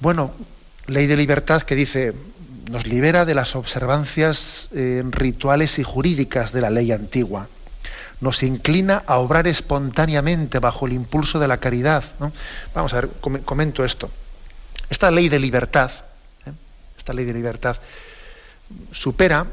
[0.00, 0.34] Bueno,
[0.86, 2.12] ley de libertad que dice,
[2.70, 7.48] nos libera de las observancias rituales y jurídicas de la ley antigua.
[8.20, 12.04] Nos inclina a obrar espontáneamente bajo el impulso de la caridad.
[12.74, 13.10] Vamos a ver,
[13.44, 14.10] comento esto.
[14.90, 15.90] Esta ley de libertad,
[17.08, 17.78] esta ley de libertad,
[18.92, 19.46] supera,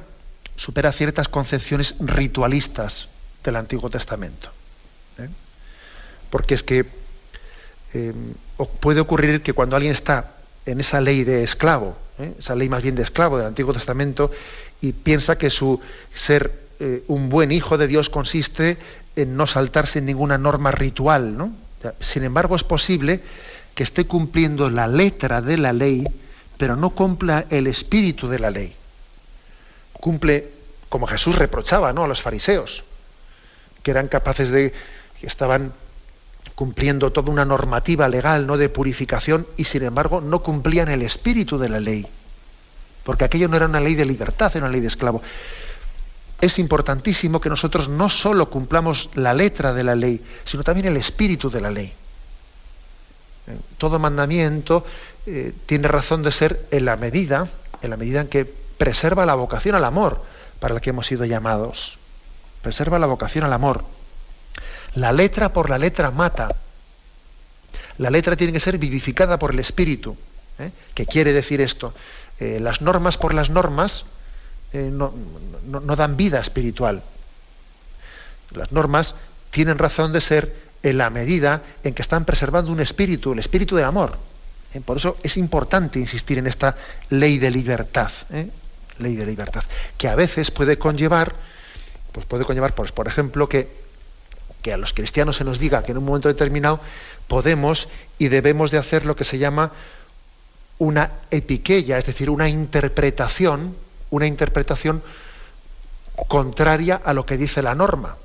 [0.58, 3.08] supera ciertas concepciones ritualistas
[3.46, 4.50] del Antiguo Testamento.
[5.18, 5.30] ¿eh?
[6.30, 6.86] Porque es que
[7.94, 8.14] eh,
[8.82, 10.34] puede ocurrir que cuando alguien está
[10.66, 12.34] en esa ley de esclavo, ¿eh?
[12.38, 14.32] esa ley más bien de esclavo del Antiguo Testamento,
[14.82, 15.80] y piensa que su
[16.14, 16.66] ser
[17.08, 18.78] un buen hijo de Dios consiste
[19.16, 21.38] en no saltarse ninguna norma ritual.
[21.38, 21.54] ¿no?
[22.02, 23.22] Sin embargo, es posible
[23.76, 26.06] que esté cumpliendo la letra de la ley,
[26.58, 28.76] pero no cumpla el espíritu de la ley.
[29.94, 30.52] Cumple,
[30.90, 32.04] como Jesús reprochaba ¿no?
[32.04, 32.84] a los fariseos,
[33.84, 34.74] que eran capaces de,
[35.20, 35.74] que estaban
[36.56, 41.58] cumpliendo toda una normativa legal, no de purificación, y sin embargo no cumplían el espíritu
[41.58, 42.08] de la ley.
[43.04, 45.22] Porque aquello no era una ley de libertad, era una ley de esclavo.
[46.42, 50.98] Es importantísimo que nosotros no solo cumplamos la letra de la ley, sino también el
[50.98, 51.94] espíritu de la ley.
[53.48, 54.86] Eh, todo mandamiento
[55.26, 57.48] eh, tiene razón de ser en la medida,
[57.82, 60.24] en la medida en que preserva la vocación al amor
[60.60, 61.98] para la que hemos sido llamados
[62.66, 63.86] preserva la vocación al amor.
[64.96, 66.56] La letra por la letra mata.
[68.00, 70.18] La letra tiene que ser vivificada por el espíritu.
[70.58, 70.72] ¿eh?
[70.96, 71.94] ¿Qué quiere decir esto?
[72.40, 74.06] Eh, las normas por las normas
[74.74, 75.14] eh, no,
[75.96, 77.04] dan vida espiritual.
[78.50, 79.14] Las normas
[79.52, 83.76] tienen razón de ser en la medida en que están preservando un espíritu, el espíritu
[83.76, 84.18] del amor.
[84.84, 86.76] Por eso es importante insistir en esta
[87.10, 88.12] ley de libertad,
[89.00, 89.64] ley de libertad,
[89.98, 91.34] que a veces puede conllevar
[92.16, 93.68] pues puede conllevar, pues, por ejemplo, que,
[94.62, 96.80] que a los cristianos se nos diga que en un momento determinado
[97.28, 99.74] podemos y debemos de hacer lo que se llama
[100.78, 103.76] una epiqueya, es decir, una interpretación,
[104.12, 105.04] una interpretación
[106.30, 108.16] contraria a lo que dice la norma.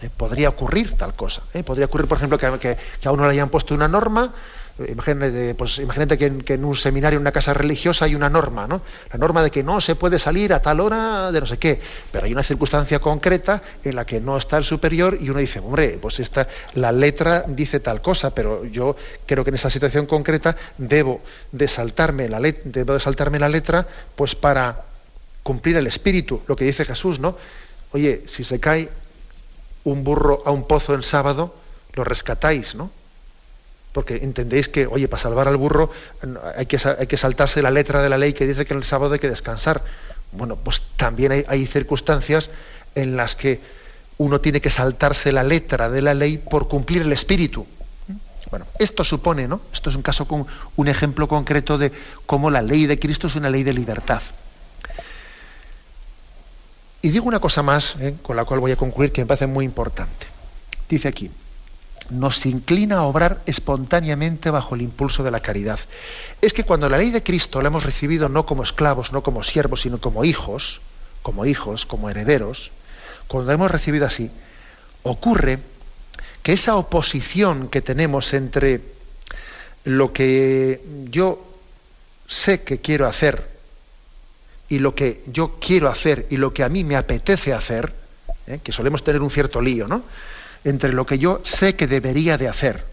[0.00, 1.42] Eh, podría ocurrir tal cosa.
[1.52, 1.64] ¿eh?
[1.64, 4.32] Podría ocurrir, por ejemplo, que, que, a uno le hayan puesto una norma
[4.78, 8.82] Imagínate, pues, imagínate que, en, un seminario, en una casa religiosa, hay una norma, ¿no?
[9.10, 11.80] La norma de que no se puede salir a tal hora de no sé qué,
[12.12, 15.60] pero hay una circunstancia concreta en la que no está el superior y uno dice,
[15.60, 20.04] hombre, pues esta, la letra dice tal cosa, pero yo creo que en esa situación
[20.04, 21.22] concreta debo
[21.52, 24.84] de saltarme la, debo de saltarme la letra, pues para
[25.42, 27.38] cumplir el espíritu, lo que dice Jesús, ¿no?
[27.92, 28.90] Oye, si se cae
[29.84, 31.54] un burro a un pozo en sábado,
[31.94, 32.90] lo rescatáis, ¿no?
[33.96, 35.90] Porque entendéis que, oye, para salvar al burro
[36.54, 38.84] hay que, hay que saltarse la letra de la ley que dice que en el
[38.84, 39.82] sábado hay que descansar.
[40.32, 42.50] Bueno, pues también hay, circunstancias
[42.94, 43.58] en las que
[44.18, 47.66] uno tiene que saltarse la letra de la ley por cumplir el espíritu.
[48.50, 49.62] Bueno, esto supone, ¿no?
[49.72, 51.90] Esto es un caso con un ejemplo concreto de
[52.26, 54.20] cómo la ley de Cristo es una ley de libertad.
[57.00, 58.14] Y digo una cosa más, ¿eh?
[58.20, 60.26] con la cual voy a concluir, que me parece muy importante.
[60.86, 61.30] Dice aquí,
[62.10, 65.78] nos inclina a obrar espontáneamente bajo el impulso de la caridad.
[66.40, 69.42] Es que cuando la ley de Cristo la hemos recibido no como esclavos, no como
[69.42, 70.80] siervos, sino como hijos,
[71.22, 72.70] como hijos, como herederos,
[73.28, 74.30] cuando la hemos recibido así,
[75.02, 75.58] ocurre
[76.42, 78.80] que esa oposición que tenemos entre
[79.84, 80.80] lo que
[81.10, 81.44] yo
[82.28, 83.48] sé que quiero hacer
[84.68, 87.92] y lo que yo quiero hacer y lo que a mí me apetece hacer,
[88.46, 88.60] ¿eh?
[88.62, 90.02] que solemos tener un cierto lío, ¿no?
[90.66, 92.84] Entre lo que yo sé que debería de hacer.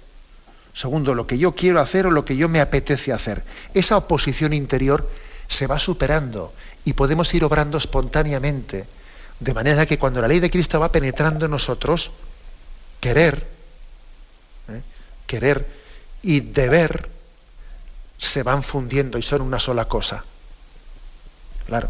[0.75, 3.43] Segundo, lo que yo quiero hacer o lo que yo me apetece hacer.
[3.73, 5.09] Esa oposición interior
[5.47, 6.53] se va superando
[6.85, 8.85] y podemos ir obrando espontáneamente.
[9.39, 12.11] De manera que cuando la ley de Cristo va penetrando en nosotros,
[12.99, 13.43] querer,
[14.69, 14.81] ¿eh?
[15.25, 15.65] querer
[16.21, 17.09] y deber
[18.19, 20.23] se van fundiendo y son una sola cosa.
[21.65, 21.89] Claro.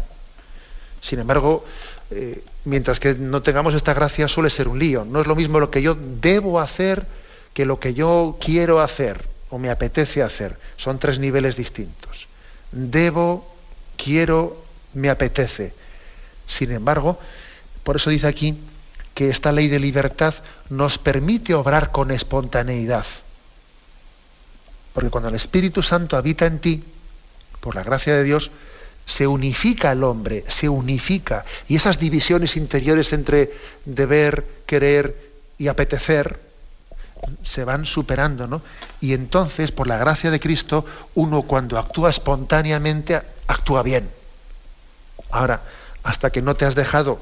[1.02, 1.66] Sin embargo,
[2.14, 5.04] eh, mientras que no tengamos esta gracia suele ser un lío.
[5.04, 7.06] No es lo mismo lo que yo debo hacer
[7.52, 10.58] que lo que yo quiero hacer o me apetece hacer.
[10.76, 12.26] Son tres niveles distintos.
[12.72, 13.48] Debo,
[13.96, 14.62] quiero,
[14.92, 15.72] me apetece.
[16.46, 17.18] Sin embargo,
[17.84, 18.58] por eso dice aquí
[19.14, 20.34] que esta ley de libertad
[20.70, 23.06] nos permite obrar con espontaneidad.
[24.92, 26.84] Porque cuando el Espíritu Santo habita en ti,
[27.60, 28.50] por la gracia de Dios,
[29.06, 31.44] se unifica el hombre, se unifica.
[31.68, 33.52] Y esas divisiones interiores entre
[33.84, 36.40] deber, querer y apetecer
[37.42, 38.62] se van superando, ¿no?
[39.00, 40.84] Y entonces, por la gracia de Cristo,
[41.14, 44.10] uno cuando actúa espontáneamente, actúa bien.
[45.30, 45.62] Ahora,
[46.02, 47.18] hasta que no te has dejado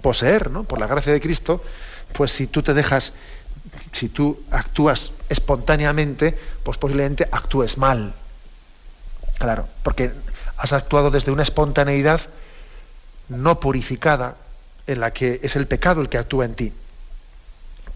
[0.00, 0.64] poseer, ¿no?
[0.64, 1.62] Por la gracia de Cristo,
[2.12, 3.12] pues si tú te dejas,
[3.92, 8.14] si tú actúas espontáneamente, pues posiblemente actúes mal.
[9.38, 10.12] Claro, porque
[10.62, 12.20] has actuado desde una espontaneidad
[13.28, 14.36] no purificada,
[14.86, 16.72] en la que es el pecado el que actúa en ti.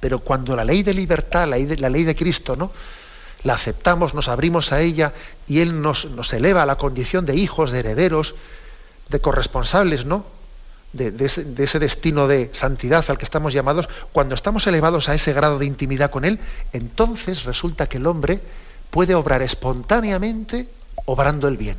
[0.01, 2.73] Pero cuando la ley de libertad, la ley de, Cristo, ¿no?
[3.45, 5.13] la aceptamos, nos abrimos a ella
[5.47, 8.35] y Él nos, nos eleva a la condición de hijos, de herederos,
[9.11, 10.27] de corresponsables, ¿no?
[10.93, 15.15] De, ese, de, ese, destino de santidad al que estamos llamados, cuando estamos elevados a
[15.15, 16.41] ese grado de intimidad con Él,
[16.73, 18.41] entonces resulta que el hombre
[18.91, 20.69] puede obrar espontáneamente
[21.05, 21.77] obrando el bien,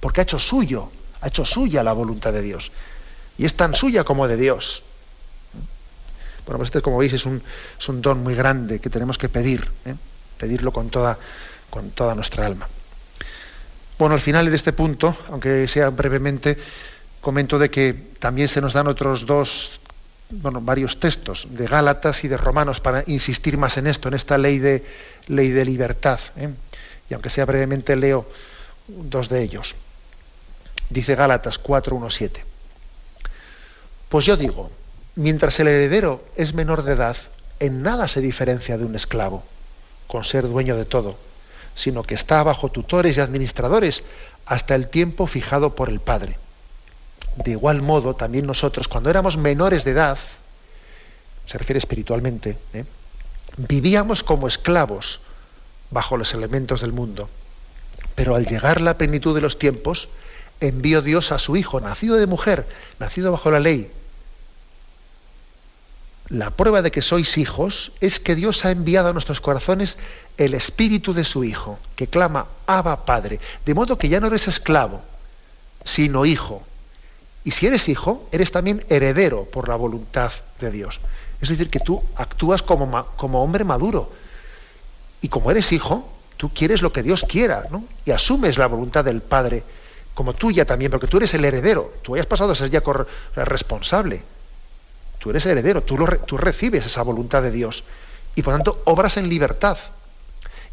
[0.00, 0.90] porque ha hecho suyo,
[1.20, 2.70] ha hecho suya la voluntad de Dios,
[3.36, 4.82] y es tan suya como de Dios.
[6.46, 7.42] Bueno, pues este, como veis, es un,
[7.78, 9.70] es un don muy grande que tenemos que pedir.
[9.84, 9.94] ¿eh?
[10.38, 11.18] pedirlo con toda,
[11.68, 12.66] con toda nuestra alma.
[13.98, 16.56] Bueno, al final de este punto, aunque sea brevemente,
[17.20, 19.80] comento de que también se nos dan otros dos,
[20.30, 24.38] bueno, varios textos de Gálatas y de Romanos para insistir más en esto, en esta
[24.38, 24.86] ley de,
[25.26, 26.20] ley de libertad.
[26.36, 26.48] ¿eh?
[27.10, 28.30] Y aunque sea brevemente, leo
[28.86, 29.74] dos de ellos.
[30.90, 32.42] Dice Gálatas 4.1.7.
[34.08, 34.70] Pues yo digo,
[35.16, 37.16] mientras el heredero es menor de edad,
[37.60, 39.42] en nada se diferencia de un esclavo
[40.06, 41.16] con ser dueño de todo,
[41.74, 44.02] sino que está bajo tutores y administradores
[44.46, 46.38] hasta el tiempo fijado por el Padre.
[47.36, 50.18] De igual modo, también nosotros, cuando éramos menores de edad,
[51.46, 52.84] se refiere espiritualmente, ¿eh?
[53.56, 55.20] vivíamos como esclavos
[55.90, 57.28] bajo los elementos del mundo.
[58.14, 60.08] Pero al llegar la plenitud de los tiempos,
[60.60, 62.66] envió Dios a su Hijo, nacido de mujer,
[62.98, 63.90] nacido bajo la ley,
[66.28, 69.96] la prueba de que sois hijos es que Dios ha enviado a nuestros corazones
[70.36, 73.40] el espíritu de su Hijo, que clama, Abba Padre.
[73.64, 75.02] De modo que ya no eres esclavo,
[75.84, 76.62] sino hijo.
[77.44, 80.30] Y si eres hijo, eres también heredero por la voluntad
[80.60, 81.00] de Dios.
[81.40, 84.12] Es decir, que tú actúas como, como hombre maduro.
[85.22, 87.84] Y como eres hijo, tú quieres lo que Dios quiera, ¿no?
[88.04, 89.62] Y asumes la voluntad del Padre
[90.18, 91.94] como tuya también, porque tú eres el heredero.
[92.02, 92.82] Tú hayas pasado a ser ya
[93.36, 94.20] responsable.
[95.20, 95.96] Tú eres heredero, tú,
[96.26, 97.84] tú recibes esa voluntad de Dios
[98.34, 99.78] y por tanto obras en libertad.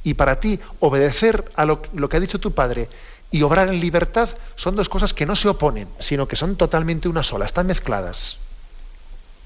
[0.04, 2.90] Y para ti obedecer a lo, que ha dicho tu Padre
[3.30, 7.08] y obrar en libertad son dos cosas que no se oponen, sino que son totalmente
[7.08, 8.40] una sola, están mezcladas.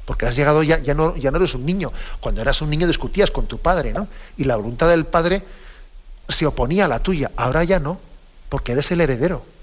[0.05, 1.91] Porque has llegado ya, ya no, ya no eres un niño.
[2.21, 4.07] Cuando eras un niño discutías con tu padre, ¿no?
[4.37, 5.43] Y la voluntad del padre
[6.29, 7.31] se oponía a la tuya.
[7.35, 7.99] Ahora ya no,
[8.47, 9.58] porque eres el heredero.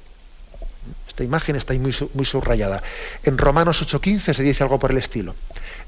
[1.16, 1.94] Esta imagen está ahí muy,
[2.26, 2.82] subrayada.
[3.24, 5.34] En Romanos 8:15 se dice algo por el estilo.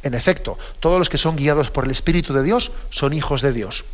[0.02, 3.52] En efecto, todos los que son guiados por el Espíritu de Dios son hijos de
[3.52, 3.84] Dios.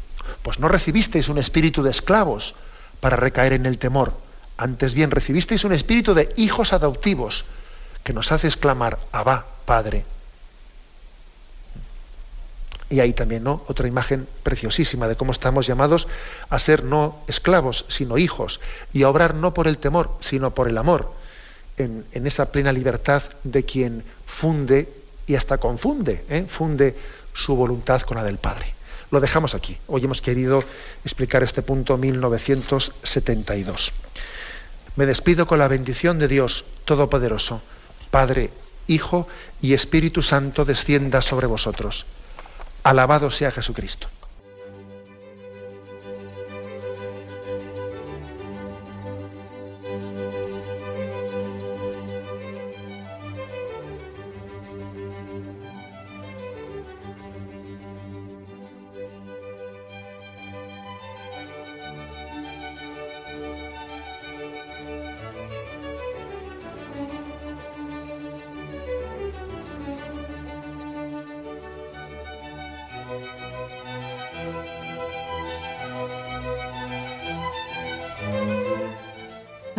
[0.44, 2.54] Pues no recibisteis un espíritu de esclavos
[3.00, 4.16] para recaer en el temor.
[4.56, 7.46] Antes bien recibisteis un espíritu de hijos adoptivos
[8.04, 10.04] que nos hace exclamar, Abba, Padre.
[12.90, 13.64] Y ahí también, ¿no?
[13.66, 16.06] Otra imagen preciosísima de cómo estamos llamados
[16.48, 18.60] a ser no esclavos, sino hijos,
[18.92, 21.23] y a obrar no por el temor, sino por el amor
[21.76, 24.88] en, esa plena libertad de quien funde
[25.26, 26.46] y hasta confunde, ¿eh?
[26.48, 26.96] funde
[27.32, 28.74] su voluntad con la del Padre.
[29.10, 29.76] Lo dejamos aquí.
[29.86, 30.62] Hoy hemos querido
[31.04, 33.92] explicar este punto 1972.
[34.96, 37.60] Me despido con la bendición de Dios Todopoderoso,
[38.10, 38.50] Padre,
[38.86, 39.26] Hijo
[39.60, 42.06] y Espíritu Santo descienda sobre vosotros.
[42.82, 44.08] Alabado sea Jesucristo.